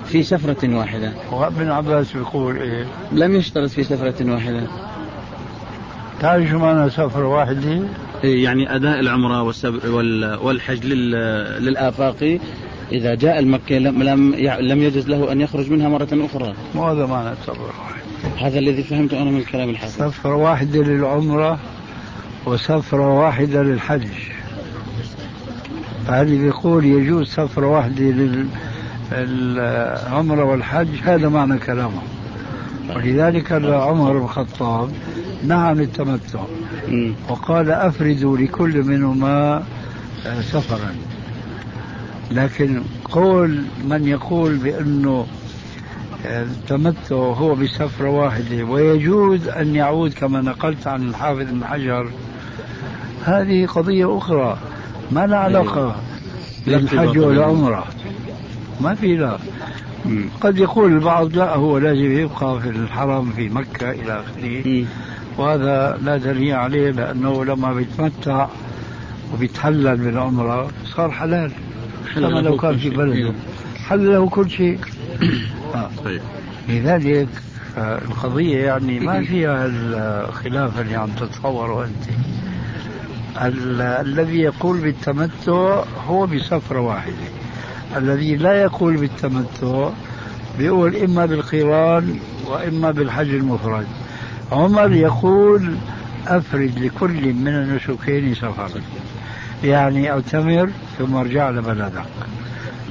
[0.05, 4.63] في سفرة واحدة وابن عباس بيقول إيه؟ لم يشترط في سفرة واحدة
[6.21, 7.81] تعرف شو معنى سفرة واحدة؟
[8.25, 9.43] إيه يعني أداء العمرة
[10.43, 12.39] والحج لل- للآفاقي
[12.93, 16.55] إذا جاء المكة لم لم لم يجوز له أن يخرج منها مرة أخرى.
[16.75, 21.59] مو هذا معنى سفرة واحدة هذا الذي فهمته أنا من كلام الحافظ سفرة واحدة للعمرة
[22.47, 24.09] وسفرة واحدة للحج.
[26.07, 28.05] فهذه بيقول يجوز سفرة واحدة
[29.31, 32.03] للعمرة والحج؟ هذا معنى كلامه.
[32.97, 34.91] ولذلك عمر بن الخطاب
[35.45, 36.41] نهى عن التمتع.
[37.29, 39.63] وقال أفردوا لكل منهما
[40.41, 40.95] سفرا.
[42.31, 45.27] لكن قول من يقول بأنه
[46.27, 52.11] آه، التمتع هو بسفرة واحدة ويجوز أن يعود كما نقلت عن الحافظ بن حجر
[53.25, 54.59] هذه قضية أخرى
[55.11, 55.97] ما لها علاقة
[56.67, 57.85] لا بالحج والعمرة.
[58.81, 59.39] ما في لا.
[60.41, 64.87] قد يقول البعض لا هو لازم يبقى في الحرم في مكة إلى آخره.
[65.39, 68.47] وهذا لا دليل عليه لأنه لما بيتمتع
[69.35, 71.53] وبيتحلل بالعمرة صار حلال.
[72.15, 72.91] كما لو كان في.
[72.91, 73.33] بلده.
[73.87, 74.79] حل له كل شيء.
[75.75, 75.91] آه.
[76.05, 76.21] طيب.
[76.69, 77.29] لذلك
[77.79, 82.11] آه، القضية يعني ما فيها الخلاف اللي عم تتصوره أنت.
[83.43, 87.13] ال- الذي يقول بالتمتع هو بسفرة واحدة.
[87.97, 89.89] الذي لا يقول بالتمتع
[90.59, 93.87] بيقول إما بالقران وإما بالحج المفرد.
[94.53, 95.75] عمر يقول
[96.27, 98.69] أفرد لكل من النسكين سفرا.
[99.65, 102.05] يعني أعتمر ثم ارجع لبلدك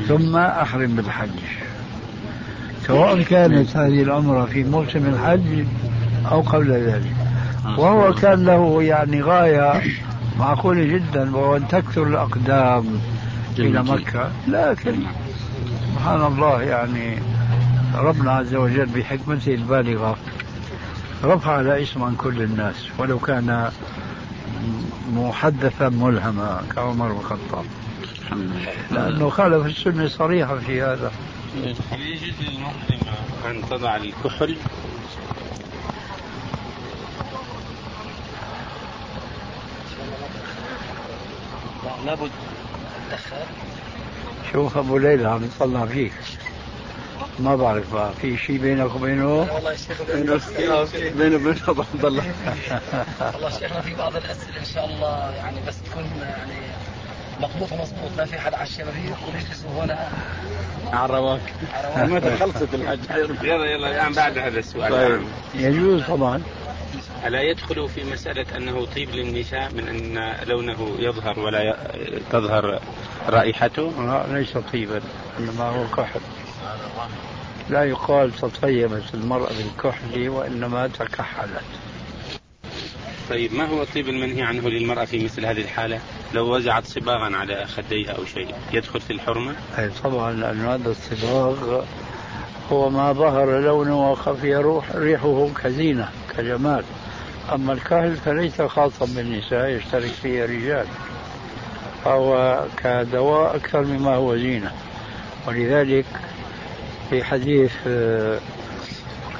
[0.08, 1.30] ثم أحرم بالحج.
[2.88, 5.66] سواء كانت هذه العمرة في موسم الحج
[6.32, 7.16] أو قبل ذلك.
[7.78, 9.82] وهو كان له يعني غاية
[10.39, 12.86] معقولة جدا وهو أن تكثر الأقدام
[13.60, 14.32] إلى مكة.
[14.47, 14.95] لكن
[15.93, 17.20] سبحان الله يعني
[17.95, 20.18] ربنا عز وجل بحكمته البالغة
[21.24, 22.76] رفع على اسم عن كل الناس.
[22.97, 23.70] ولو كان
[25.14, 27.66] محدثا ملهما كعمر بن الخطاب.
[28.92, 31.12] لأنه خالف السنة صريحة في هذا.
[31.92, 34.58] هل يجوز للمحرمة أن تضع الكحل
[42.06, 42.32] لابد.
[44.52, 46.14] شوف أبو ليلى عم يطلع فيك.
[47.40, 50.02] ما بعرف بقى في شيء بينك وبينه؟ والله يا شيخ
[51.18, 52.34] بينه وبين ابو عبد الله.
[53.34, 56.54] والله شيخنا في بعض الأسئلة إن شاء الله يعني بس تكون يعني
[57.40, 60.08] مضبوط مضبوط ما في حد عشان فيه وليش اسمه ولا
[60.94, 61.42] عرواك
[61.98, 63.00] متى خلصت الحج.
[63.44, 64.92] يلا يلا الآن بعد هذا السؤال.
[64.92, 65.22] طيب.
[65.56, 66.44] يجوز طبعا.
[67.26, 71.76] ألا يدخل في مسألة أنه طيب للنساء من أن لونه يظهر ولا ي...
[72.32, 72.80] تظهر
[73.30, 75.02] رائحته؟ لا ليس طيبا
[75.40, 76.20] إنما هو كحل.
[77.70, 81.64] لا يقال تطيبت المرأة بالكحل وإنما تكحلت.
[83.30, 86.00] طيب ما هو الطيب المنهي عنه للمرأة في مثل هذه الحالة؟
[86.36, 91.84] لو وزعت صباغا على خديها أو شيء يدخل في الحرمة؟ أي طبعا لأن هذا الصباغ
[92.72, 96.84] هو ما ظهر لونه وخفي روح ريحه كزينة كجمال.
[97.54, 100.86] أما الكحل فليس خاصا بالنساء يشترك فيه الرجال
[102.06, 104.72] فهو كدواء أكثر مما هو زينة.
[105.48, 106.06] ولذلك
[107.10, 108.40] في حديث آه،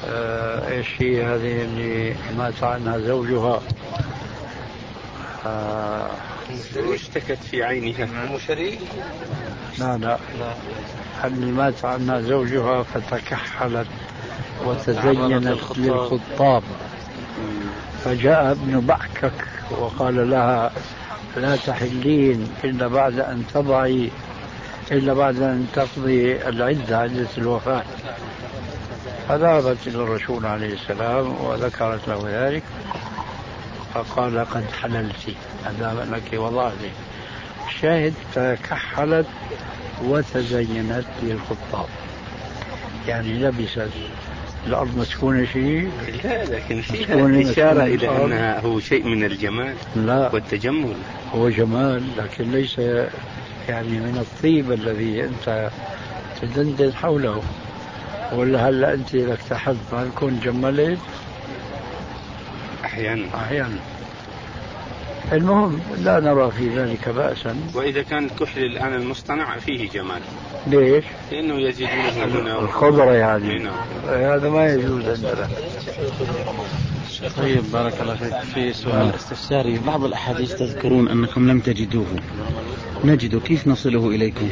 [0.08, 3.62] آه، إيش هي هذه اللي مات عنها زوجها؟
[5.46, 6.10] آه،
[6.93, 8.36] اشتكت في عينها.
[8.36, 8.80] مشري
[9.80, 10.18] لا لا.
[11.26, 13.88] اللي مات عنها زوجها فتكحلت
[14.66, 16.64] وتزينت للخطاب.
[18.04, 19.34] فجاء ابن بحكك
[19.72, 20.72] وقال لها
[21.38, 24.12] لا تحلين إلا بعد أن تضعي
[24.91, 27.84] إلا بعد أن تقضي العدة عدة الوفاة.
[29.30, 32.64] فذهبت إلى الرسول عليه السلام وذكرت له ذلك.
[33.96, 35.36] فقال قد حللت.
[35.66, 36.91] هذا لك وضعتي
[37.68, 39.28] الشاهد تكحلت
[40.04, 41.86] وتزينت للخطاب.
[43.08, 43.89] يعني لبست
[44.68, 45.91] الأرض مسكونة شيء؟
[46.24, 48.22] لا لكن فيها إلى الأرض.
[48.22, 50.34] أنها هو شيء من الجمال لا.
[50.34, 50.96] والتجمل.
[51.36, 52.80] هو جمال لكن ليس
[53.70, 55.70] يعني من الطيب الذي أنت
[56.41, 57.43] تدندن حوله.
[58.34, 61.00] ولا هلا أنت إذا اكتحلت ما تكون جملت
[62.96, 63.26] أحيانا.
[63.36, 63.78] أحيانا.
[65.32, 67.56] المهم لا نرى في ذلك بأسا.
[67.74, 70.22] وإذا كان الكحل الآن المصطنع فيه جمال.
[70.68, 73.70] ليش؟ لأنه يزيدونه هنا الخضرة يعني.
[74.08, 75.50] هذا ما يجوز عندنا.
[77.38, 78.34] طيب بارك الله فيك.
[78.54, 79.16] في سؤال.
[79.16, 79.80] استفساري.
[79.88, 82.06] بعض الأحاديث تذكرون أنكم لم تجدوه.
[83.04, 83.41] نجد.
[83.41, 84.50] كيف نصله إليكم؟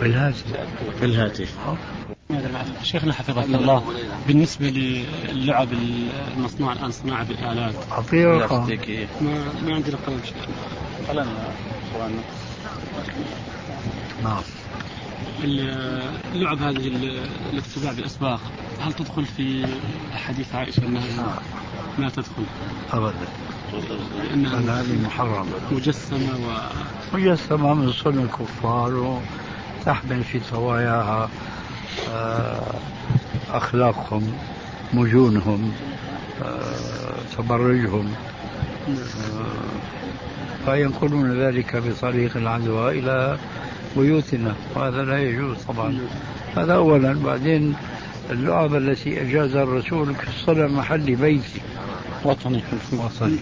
[0.00, 0.44] بالهاتف.
[1.00, 1.54] بالهاتف.
[2.82, 3.82] شيخنا حفظك الله.
[4.26, 5.68] بالنسبة للعب
[6.36, 7.74] المصنوعة الآن صناعة بالآلات
[8.14, 8.78] رقم
[9.20, 11.26] ما ما عندي رقم شيخنا
[14.22, 14.42] نعم.
[15.44, 16.86] اللعب هذه
[17.52, 18.40] التي تباع بالأسواق
[18.80, 19.66] هل تدخل في
[20.12, 21.42] حديث عائشة أنها
[21.98, 22.44] ما تدخل؟
[22.92, 23.14] أبدا.
[24.18, 25.46] لأنها هذه محرمة.
[25.72, 29.20] مجسمة و مجسمة من صنع الكفار
[29.80, 31.28] وتحمل في طواياها آه،
[33.50, 34.32] أخلاقهم
[34.94, 35.72] مجونهم
[36.44, 38.12] آه، تبرجهم
[38.88, 43.38] آه، فينقلون ذلك بطريق العدوى إلى
[43.96, 44.54] بيوتنا.
[44.74, 45.98] وهذا لا يجوز طبعا.
[46.56, 47.12] هذا أولا.
[47.24, 47.74] بعدين
[48.30, 51.60] اللعب التي أجازها الرسول كالصلاة محل بيتي.
[52.24, 52.62] وطني.
[52.92, 53.38] وطني.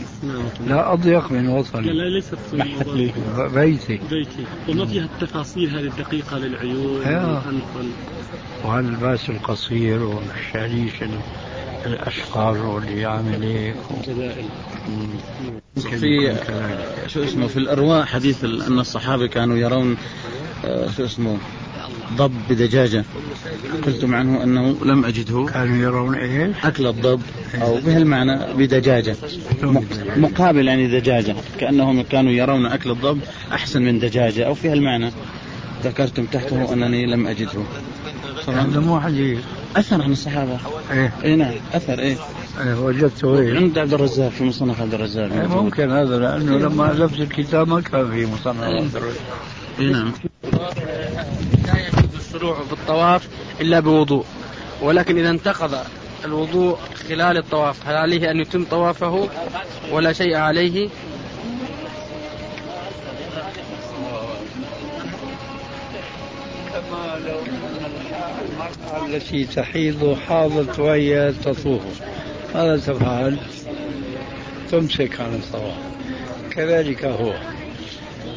[0.66, 1.93] لا أضيق من وطني.
[1.93, 3.12] لا ليست محلي
[3.55, 4.01] بيتي.
[4.11, 4.45] بيتي.
[4.68, 7.03] وما فيها التفاصيل هذه الدقيقة للعيون؟
[8.64, 10.93] واللباس القصير والشاليش
[11.87, 13.76] الأشقر واللي يعمل هيك.
[15.76, 16.37] في
[17.07, 19.97] شو اسمه في الأرواح حديث أن الصحابة كانوا يرون
[20.64, 21.39] آه، شو اسمه
[22.17, 23.05] ضب بدجاجة.
[23.87, 25.47] قلتم عنه أنه لم أجده.
[25.53, 27.21] كانوا يرون إيش؟ أكل الضب
[27.63, 29.17] أو بهالمعنى بدجاجة.
[29.63, 29.83] مق-
[30.17, 31.35] مقابل يعني دجاجة.
[31.59, 33.21] كأنهم كانوا يرون أكل الضب
[33.53, 35.11] أحسن من دجاجة أو في هالمعنى.
[35.85, 37.63] ذكرتم تحته أنني لم أجده.
[38.49, 39.39] هذا مو حديث
[39.77, 40.59] أثر عن الصحابة.
[40.93, 41.13] إيه.
[41.25, 41.55] إيه نعم.
[41.75, 42.17] أثر إيه.
[42.61, 45.33] إيه، وجدته إيه عند عبد الرزاق في مصنف عبد الرزاق.
[45.33, 49.23] إيه، ممكن هذا لأنه لما ألفت الكتاب ما كان في مصنع عبد الرزاق.
[49.81, 50.13] إيه نعم.
[52.43, 53.28] الشروع في الطواف
[53.61, 54.24] إلا بوضوء.
[54.80, 55.78] ولكن إذا انتقض
[56.24, 56.78] الوضوء
[57.09, 59.28] خلال الطواف هل عليه أن يتم طوافه؟
[59.90, 60.88] ولا شيء عليه؟
[66.72, 67.38] كما لو
[69.07, 71.82] التي تحيض حاضت وهي تطوف
[72.55, 73.38] ماذا تفعل؟
[74.70, 75.76] تمسك عن الطواف.
[76.51, 77.34] كذلك هو.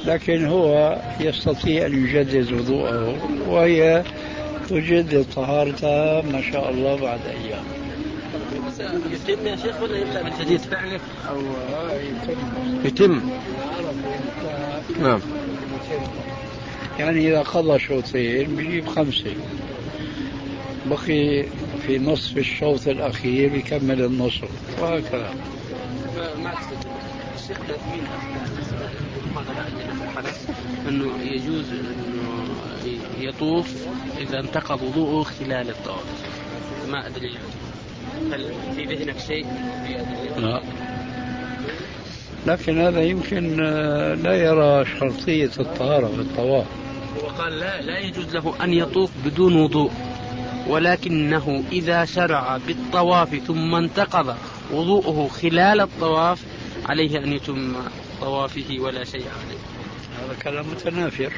[0.05, 4.03] لكن هو يستطيع أن يجدد وضوءه وهي
[4.69, 7.63] تجدد طهارتها ما شاء الله بعد أيام.
[9.11, 10.99] يتم يا شيخ ولا يبدأ من جديد فعله؟
[11.29, 11.41] أو
[12.85, 13.29] يتم.
[15.01, 15.19] نعم.
[16.99, 19.35] يعني إذا قضى شوطين بيجيب خمسة.
[20.85, 21.45] بقي
[21.87, 24.49] في نصف الشوط الأخير بيكمل النصف
[24.81, 25.35] وهكذا.
[26.43, 26.53] ما
[27.35, 27.57] الشيخ
[30.15, 30.49] حدث
[30.89, 32.45] إنه يجوز إنه
[33.19, 33.67] يطوف
[34.17, 36.25] إذا انتقض وضوءه خلال الطواف
[36.87, 37.37] ما أدري
[38.31, 38.45] هل
[38.75, 39.45] في ذهنك شيء؟
[40.37, 40.61] لا
[42.47, 46.65] لكن هذا يمكن آه، لا يرى شرطية الطهارة في الطواف
[47.23, 49.91] وقال لا لا يجوز له أن يطوف بدون وضوء
[50.67, 54.35] ولكنه إذا شرع بالطواف ثم انتقض
[54.71, 56.43] وضوءه خلال الطواف
[56.85, 57.75] عليه أن يتم
[58.21, 59.74] طوافه ولا شيء عليه.
[60.23, 61.33] هذا كلام متنافر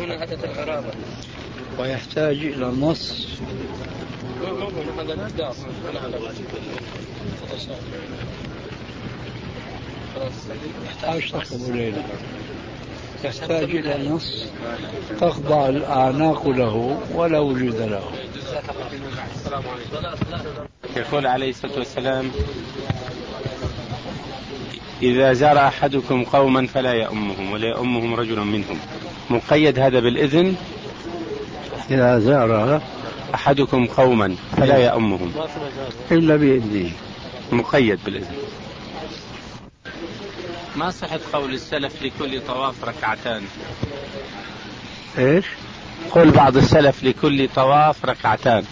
[0.00, 0.90] هنا اتت الغرابه.
[1.78, 3.26] ويحتاج إلى نص.
[10.86, 12.04] يحتاج تخطب ليلة
[13.24, 14.44] يحتاج إلى نص
[15.20, 18.10] تخضع الأعناق له ولا وجود له
[20.96, 22.30] يقول عليه الصلاة والسلام
[25.02, 28.78] إذا زار أحدكم قوما فلا يأمهم ولا يأمهم رجل منهم.
[29.30, 30.56] مقيد هذا بالإذن؟
[31.90, 32.80] إذا زار
[33.34, 35.32] أحدكم قوما فلا يأمهم.
[36.10, 36.90] إلا بإذنه.
[37.52, 38.34] مقيد بالإذن.
[40.76, 43.42] ما صحة قول السلف لكل طواف ركعتان؟
[45.18, 45.44] إيش؟
[46.10, 48.64] قول بعض السلف لكل طواف ركعتان.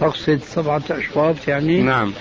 [0.00, 2.12] تقصد سبعة أشواط يعني؟ نعم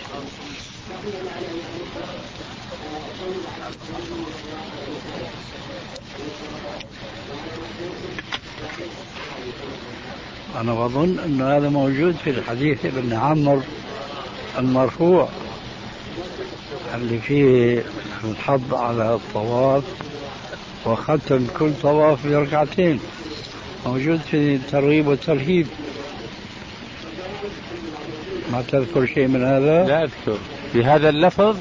[10.61, 13.61] أنا بظن أن هذا موجود في الحديث ابن عمرو
[14.59, 15.29] المرفوع
[16.95, 17.83] اللي فيه
[18.23, 19.83] الحض على الطواف
[20.85, 22.99] وختم كل طواف بركعتين
[23.85, 25.67] موجود في الترغيب والترهيب
[28.53, 30.37] ما تذكر شيء من هذا؟ لا أذكر.
[30.73, 31.57] بهذا اللفظ؟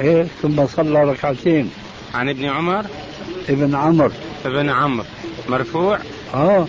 [0.00, 1.70] إيه ثم صلى ركعتين.
[2.14, 2.86] عن ابن عمر؟
[3.48, 4.10] ابن عمرو
[4.44, 5.04] ابن عمرو
[5.48, 5.98] مرفوع؟
[6.34, 6.66] آه.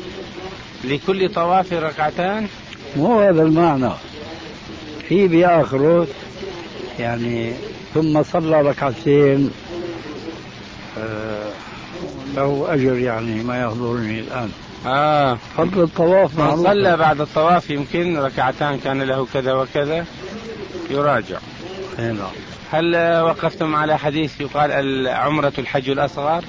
[0.84, 2.48] لكل طواف ركعتان؟
[2.98, 3.92] مو هذا المعنى.
[5.08, 6.08] في بآخره
[7.00, 7.54] يعني
[7.94, 9.52] ثم صلى ركعتين.
[11.00, 11.50] آه
[12.36, 14.52] له أجر يعني ما يحضرني الآن.
[14.86, 15.38] آه.
[15.58, 20.06] فضل الطواف من صلى بعد الطواف يمكن ركعتان كان له كذا وكذا
[20.90, 21.38] يراجع.
[21.98, 22.32] نعم
[22.72, 26.44] هل وقفتم على حديث يقال عمرة الحج الأصغر؟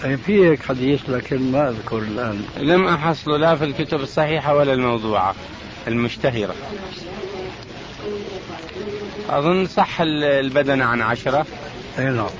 [0.00, 2.44] في هيك حديث لكن ما أذكر الآن.
[2.56, 5.34] لم أحصل لا في الكتب الصحيحة ولا الموضوعة
[5.88, 6.54] المشتهرة.
[9.30, 11.46] أظن صح البدن عن عشرة.
[11.98, 12.30] أي نعم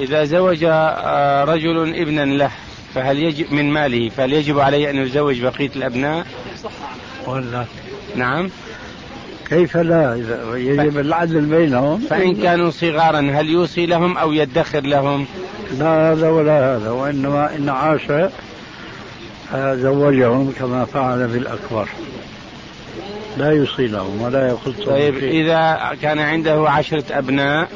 [0.00, 2.50] إذا زوج آه، رجل ابنا له
[2.94, 6.26] فهل يجب من ماله فهل يجب عليه أن يزوج بقية الأبناء؟
[7.26, 7.64] ولا
[8.16, 8.50] نعم.
[9.48, 11.98] كيف لا؟ إذا يجب العدل بينهم.
[11.98, 15.26] فإن كانوا صغارا هل يوصي لهم أو يدخر لهم؟
[15.78, 18.10] لا هذا ولا هذا وإنما إن عاش
[19.54, 21.88] آه، زوجهم كما فعل بالأكبر.
[23.38, 25.16] لا يوصي لهم ولا يخصهم طيب.
[25.16, 27.68] إذا كان عنده عشرة أبناء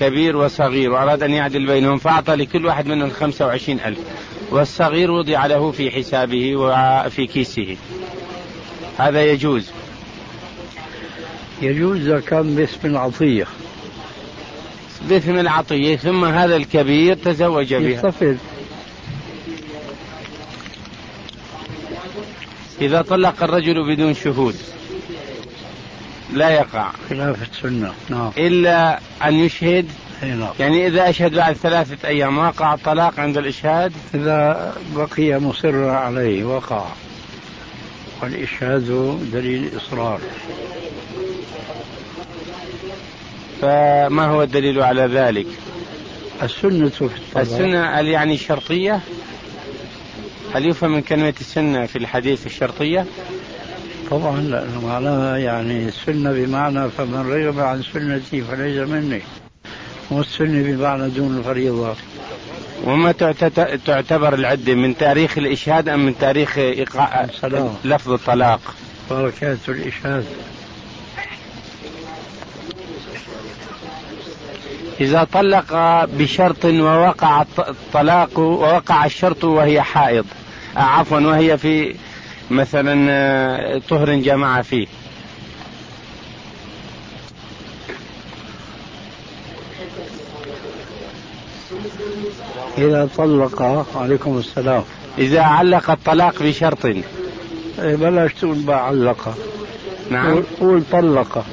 [0.00, 0.92] كبير وصغير.
[0.92, 3.98] وأراد أن يعدل بينهم فأعطى لكل واحد منهم خمسة وعشرين ألف.
[4.50, 7.76] والصغير وضع له في حسابه وفي كيسه.
[8.98, 9.70] هذا يجوز.
[11.62, 13.46] يجوز إذا كان باسم العطية.
[15.08, 17.90] باسم العطية ثم هذا الكبير تزوج بها.
[17.90, 18.38] يستفيد.
[22.80, 24.54] إذا طلق الرجل بدون شهود.
[26.32, 26.90] لا يقع.
[27.10, 27.92] خلاف السنة.
[28.08, 28.30] نعم.
[28.38, 29.86] إلا أن يشهد.
[30.22, 30.50] نعم.
[30.60, 36.84] يعني إذا أشهد بعد ثلاثة أيام وقع الطلاق عند الإشهاد؟ إذا بقي مصرا عليه وقع.
[38.22, 40.20] والإشهاد دليل إصرار.
[43.60, 45.46] فما هو الدليل على ذلك؟
[46.42, 47.38] السنة في الطلاق.
[47.38, 49.00] السنة هل يعني الشرطية
[50.54, 53.06] هل يفهم من كلمة السنة في الحديث الشرطية؟
[54.10, 59.20] طبعا لأنه معناها يعني السنة بمعنى فمن رغب عن سنتي فليس مني.
[60.10, 61.94] والسنة بمعنى دون الفريضة.
[62.84, 67.26] وما تعتت- تعتبر العدة من تاريخ الإشهاد أم من تاريخ إيقاع.
[67.84, 68.74] لفظ الطلاق؟
[69.10, 70.24] بركات الإشهاد.
[75.00, 80.24] إذا طلق بشرط ووقع الط- الطلاق ووقع الشرط وهي حائض.
[80.76, 81.94] آه، عفوا وهي في
[82.50, 84.86] مثلا آه، طهر جمع فيه.
[92.78, 93.62] إذا طلق
[93.96, 94.82] عليكم السلام.
[95.18, 96.86] إذا علق الطلاق بشرط.
[96.86, 97.02] إيه
[97.96, 99.34] بلاش تقول بعلقة
[100.10, 100.42] نعم.
[100.60, 101.44] قول- طلقة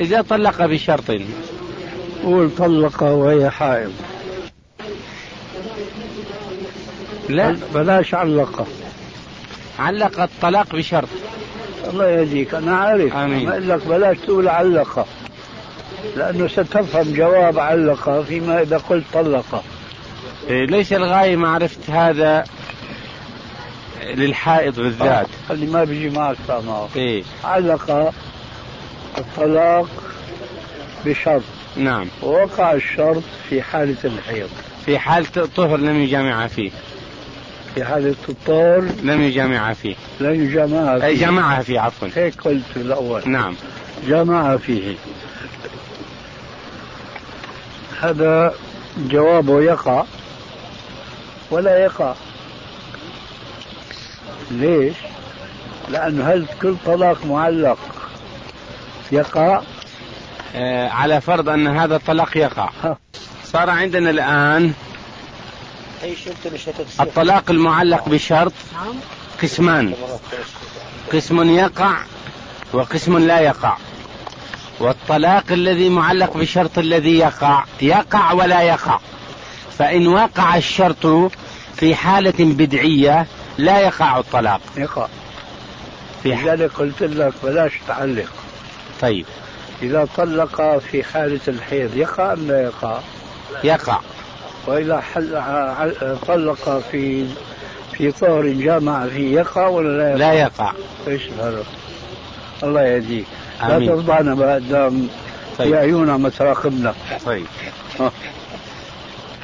[0.00, 1.10] إذا طلق بشرط.
[2.24, 3.92] قول طلقة وهي حائض.
[7.28, 7.56] لا.
[7.74, 8.66] بلاش علقة
[9.78, 11.08] علق الطلاق بشرط.
[11.88, 13.14] الله يهديك أنا عارف.
[13.14, 13.44] آمين.
[13.44, 15.06] ما أقول لك بلاش تقول علقة
[16.16, 19.62] لأنه ستفهم جواب علقة فيما إذا قلت طلقة
[20.48, 22.44] إيه، ليس الغاية معرفة هذا
[24.02, 25.26] للحائض بالذات.
[25.50, 27.22] اللي ما بيجي معك معه إيه.
[27.44, 28.12] علق
[29.18, 29.88] الطلاق
[31.06, 31.42] بشرط.
[31.76, 32.06] نعم.
[32.22, 34.48] ووقع الشرط في حالة الحيض.
[34.86, 36.70] في حالة طهر لم يجامع فيه.
[37.74, 39.94] في حالة الطهر لم يجامع فيه.
[40.20, 41.26] لا يجامع أي فيه.
[41.26, 42.08] جمعها فيه عفوا.
[42.14, 43.22] هيك قلت في الأول.
[43.26, 43.54] نعم.
[44.06, 44.94] جامع فيه.
[48.00, 48.54] هذا
[48.98, 50.04] جوابه يقع.
[51.50, 52.14] ولا يقع.
[54.50, 54.94] ليش؟
[55.88, 57.78] لأنه هل كل طلاق معلق
[59.12, 59.62] يقع؟
[60.54, 62.70] آه على فرض أن هذا الطلاق يقع.
[63.44, 64.72] صار عندنا الآن
[67.00, 68.52] الطلاق المعلق بشرط
[69.42, 69.94] قسمان.
[71.12, 71.98] قسم يقع
[72.72, 73.76] وقسم لا يقع.
[74.80, 78.98] والطلاق الذي معلق بشرط الذي يقع يقع ولا يقع.
[79.78, 81.06] فإن وقع الشرط
[81.76, 83.26] في حالة بدعية
[83.58, 84.60] لا يقع الطلاق.
[84.76, 85.06] يقع.
[86.22, 86.28] في.
[86.28, 88.30] لذلك قلت لك بلاش تعلق.
[89.00, 89.26] طيب.
[89.82, 93.00] إذا طلق في حالة الحيض يقع أم لا يقع؟
[93.64, 94.00] يقع.
[94.66, 95.40] وإذا حل...
[96.26, 97.26] طلق في
[97.92, 100.72] في طهر جامع فيه يقع ولا لا يقع؟ لا يقع
[101.08, 101.62] إيش هذا؟
[102.62, 103.26] الله يهديك
[103.60, 103.88] لا آمين.
[103.88, 105.08] تفضحنا قدام
[105.58, 105.68] طيب.
[105.68, 106.94] في عيوننا متراقبنا
[107.26, 107.46] طيب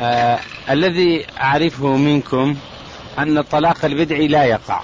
[0.00, 0.38] آه
[0.70, 2.56] الذي أعرفه منكم
[3.18, 4.80] أن الطلاق البدعي لا يقع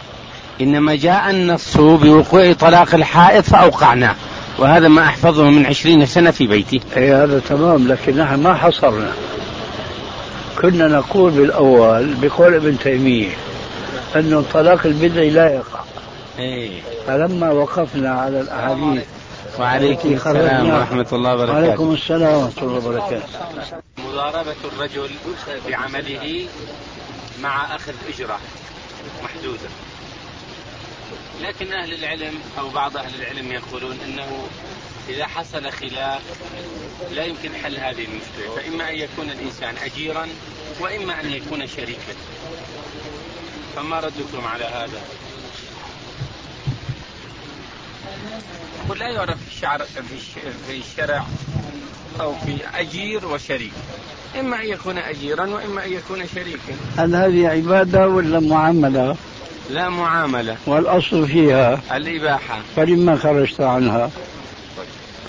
[0.61, 4.15] إنما جاء النص بوقوع طلاق الحائض فأوقعناه
[4.59, 9.13] وهذا ما أحفظه من عشرين سنة في بيتي اي هذا تمام لكن نحن ما حصرنا
[10.63, 13.37] كنا نقول بالأول بقول ابن تيمية
[14.17, 15.81] انه الطلاق البدعي لا يقع.
[16.39, 16.83] إيه.
[17.07, 19.05] فلما وقفنا على الأحاديث
[19.59, 21.55] وعليكم السلام ورحمة الله وبركاته.
[21.55, 23.27] وعليكم السلام ورحمة الله وبركاته.
[23.99, 25.11] مضاربة الرجل
[25.69, 26.47] بعمله
[27.43, 28.39] مع أخذ أجرة
[29.25, 29.69] محدودة.
[31.43, 34.27] لكن أهل العلم أو بعض أهل العلم يقولون أنه
[35.09, 36.21] إذا حصل خلاف
[37.13, 38.57] لا يمكن حل هذه المشكلة.
[38.57, 40.29] فإما أن يكون الإنسان أجيرا
[40.81, 42.15] وإما أن يكون شريكا.
[43.77, 45.01] فما ردكم على هذا؟
[48.89, 51.25] ولا يعرف في الشعر في الش- في الشرع
[52.21, 53.73] أو في أجير وشريك.
[54.41, 56.75] إما أن يكون أجيرا وإما أن يكون شريكا.
[56.97, 59.17] هل هذه عبادة ولا معاملة؟
[59.71, 60.57] لا معاملة.
[60.67, 62.63] والأصل فيها الإباحة.
[62.77, 64.11] فلما خرجت عنها؟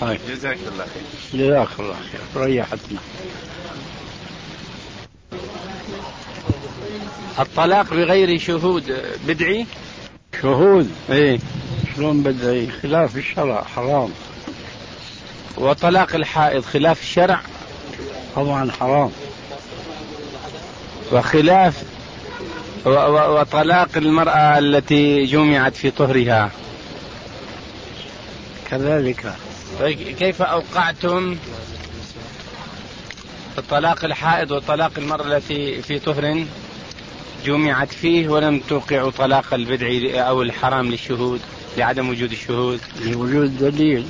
[0.00, 0.20] طيب.
[0.28, 1.40] جزاك الله خير.
[1.40, 2.44] جزاك الله خير.
[2.44, 2.98] ريحتنا
[7.38, 9.66] الطلاق بغير شهود بدعي؟
[10.42, 11.38] شهود إيه.
[11.96, 14.10] شلون بدعي؟ خلاف الشرع حرام.
[15.56, 17.40] وطلاق الحائض خلاف الشرع؟
[18.36, 19.10] طبعا حرام.
[21.12, 21.82] وخلاف
[22.86, 26.50] وطلاق المرأة التي جمعت في طهرها؟
[28.70, 29.34] كذلك
[30.18, 31.36] كيف أوقعتم
[33.70, 36.44] طلاق الحائض وطلاق المرأة التي في طهر
[37.44, 39.88] جمعت فيه ولم توقعوا طلاق البدع
[40.28, 41.40] أو الحرام للشهود
[41.76, 44.06] لعدم وجود الشهود؟ لوجود دليل.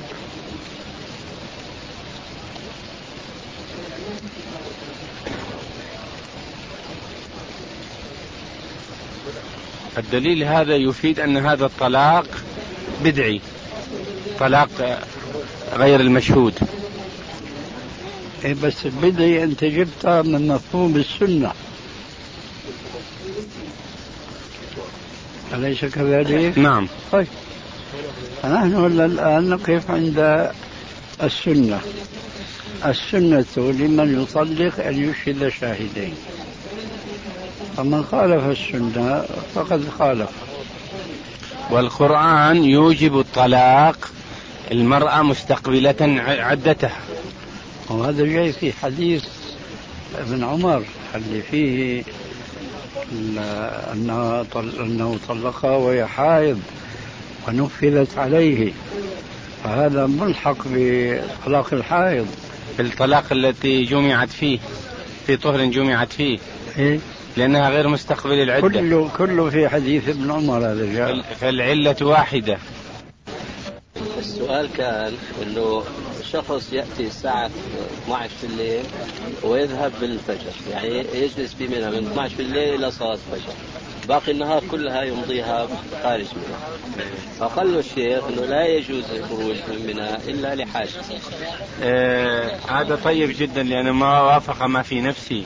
[9.97, 12.25] الدليل هذا يفيد أن هذا الطلاق
[13.03, 13.41] بدعي.
[14.39, 14.99] طلاق
[15.73, 16.53] غير المشهود.
[18.45, 21.51] إيه بس البدعي انت جبتها من مفهوم السنة.
[25.53, 26.87] أليس كذلك؟ نعم.
[27.11, 27.27] طيب.
[28.43, 30.51] فنحن الآن نقف عند
[31.23, 31.79] السنة.
[32.85, 36.13] السنة لمن يطلق أن يشهد شاهدين.
[37.77, 40.29] فمن خالف السنة فقد خالف.
[41.71, 44.11] والقرآن يوجب الطلاق
[44.71, 45.95] المرأة مستقبلة
[46.39, 46.99] عدتها.
[47.89, 49.23] وهذا جاي في حديث
[50.17, 50.83] ابن عمر
[51.15, 52.03] اللي فيه
[53.93, 56.59] أنها طل- أنه طلقها وهي حائض
[57.47, 58.71] ونفذت عليه.
[59.63, 62.27] فهذا ملحق بطلاق الحائض.
[62.79, 64.59] الطلاق التي جمعت فيه
[65.27, 66.39] في طهر جمعت فيه.
[66.77, 66.99] إيه؟
[67.37, 68.67] لأنها غير مستقبل العدة.
[68.67, 71.21] كله كله في حديث ابن عمر هذا جاء.
[71.41, 72.57] فالعلة واحدة.
[74.47, 75.83] السؤال كان إنه
[76.31, 77.49] شخص يأتي الساعة
[78.03, 78.83] 12 في الليل
[79.43, 83.53] ويذهب بالفجر يعني يجلس بمنى من 12 في الليل إلى صلاة الفجر.
[84.07, 85.67] باقي النهار كلها يمضيها
[86.03, 87.05] خارج منى.
[87.39, 90.89] فقال له الشيخ إنه لا يجوز الخروج من منى إلا لحاجه
[91.83, 95.43] آه هذا طيب جدا لأنه ما وافق ما في نفسي.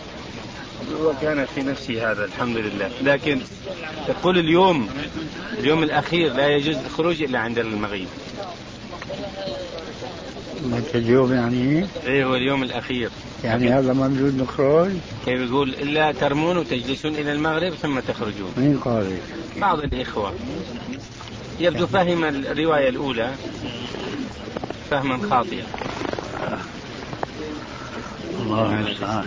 [1.02, 2.92] وكان في نفسي هذا الحمد لله.
[3.02, 3.42] لكن
[4.08, 4.90] تقول اليوم
[5.60, 8.08] اليوم الأخير لا يجوز الخروج إلا عند المغيب.
[10.66, 13.10] ما اليوم يعني إيه؟ هو اليوم الأخير.
[13.44, 14.92] يعني هذا ممنوع نخرج؟
[15.26, 18.52] كيف يقول؟ إلا ترمون وتجلسون إلى المغرب ثم تخرجون.
[18.58, 19.18] مين قال
[19.58, 20.34] بعض الإخوة.
[21.60, 23.32] يبدو فهم الرواية الأولى
[24.90, 25.64] فهما خاطئا
[28.42, 29.26] الله المستعان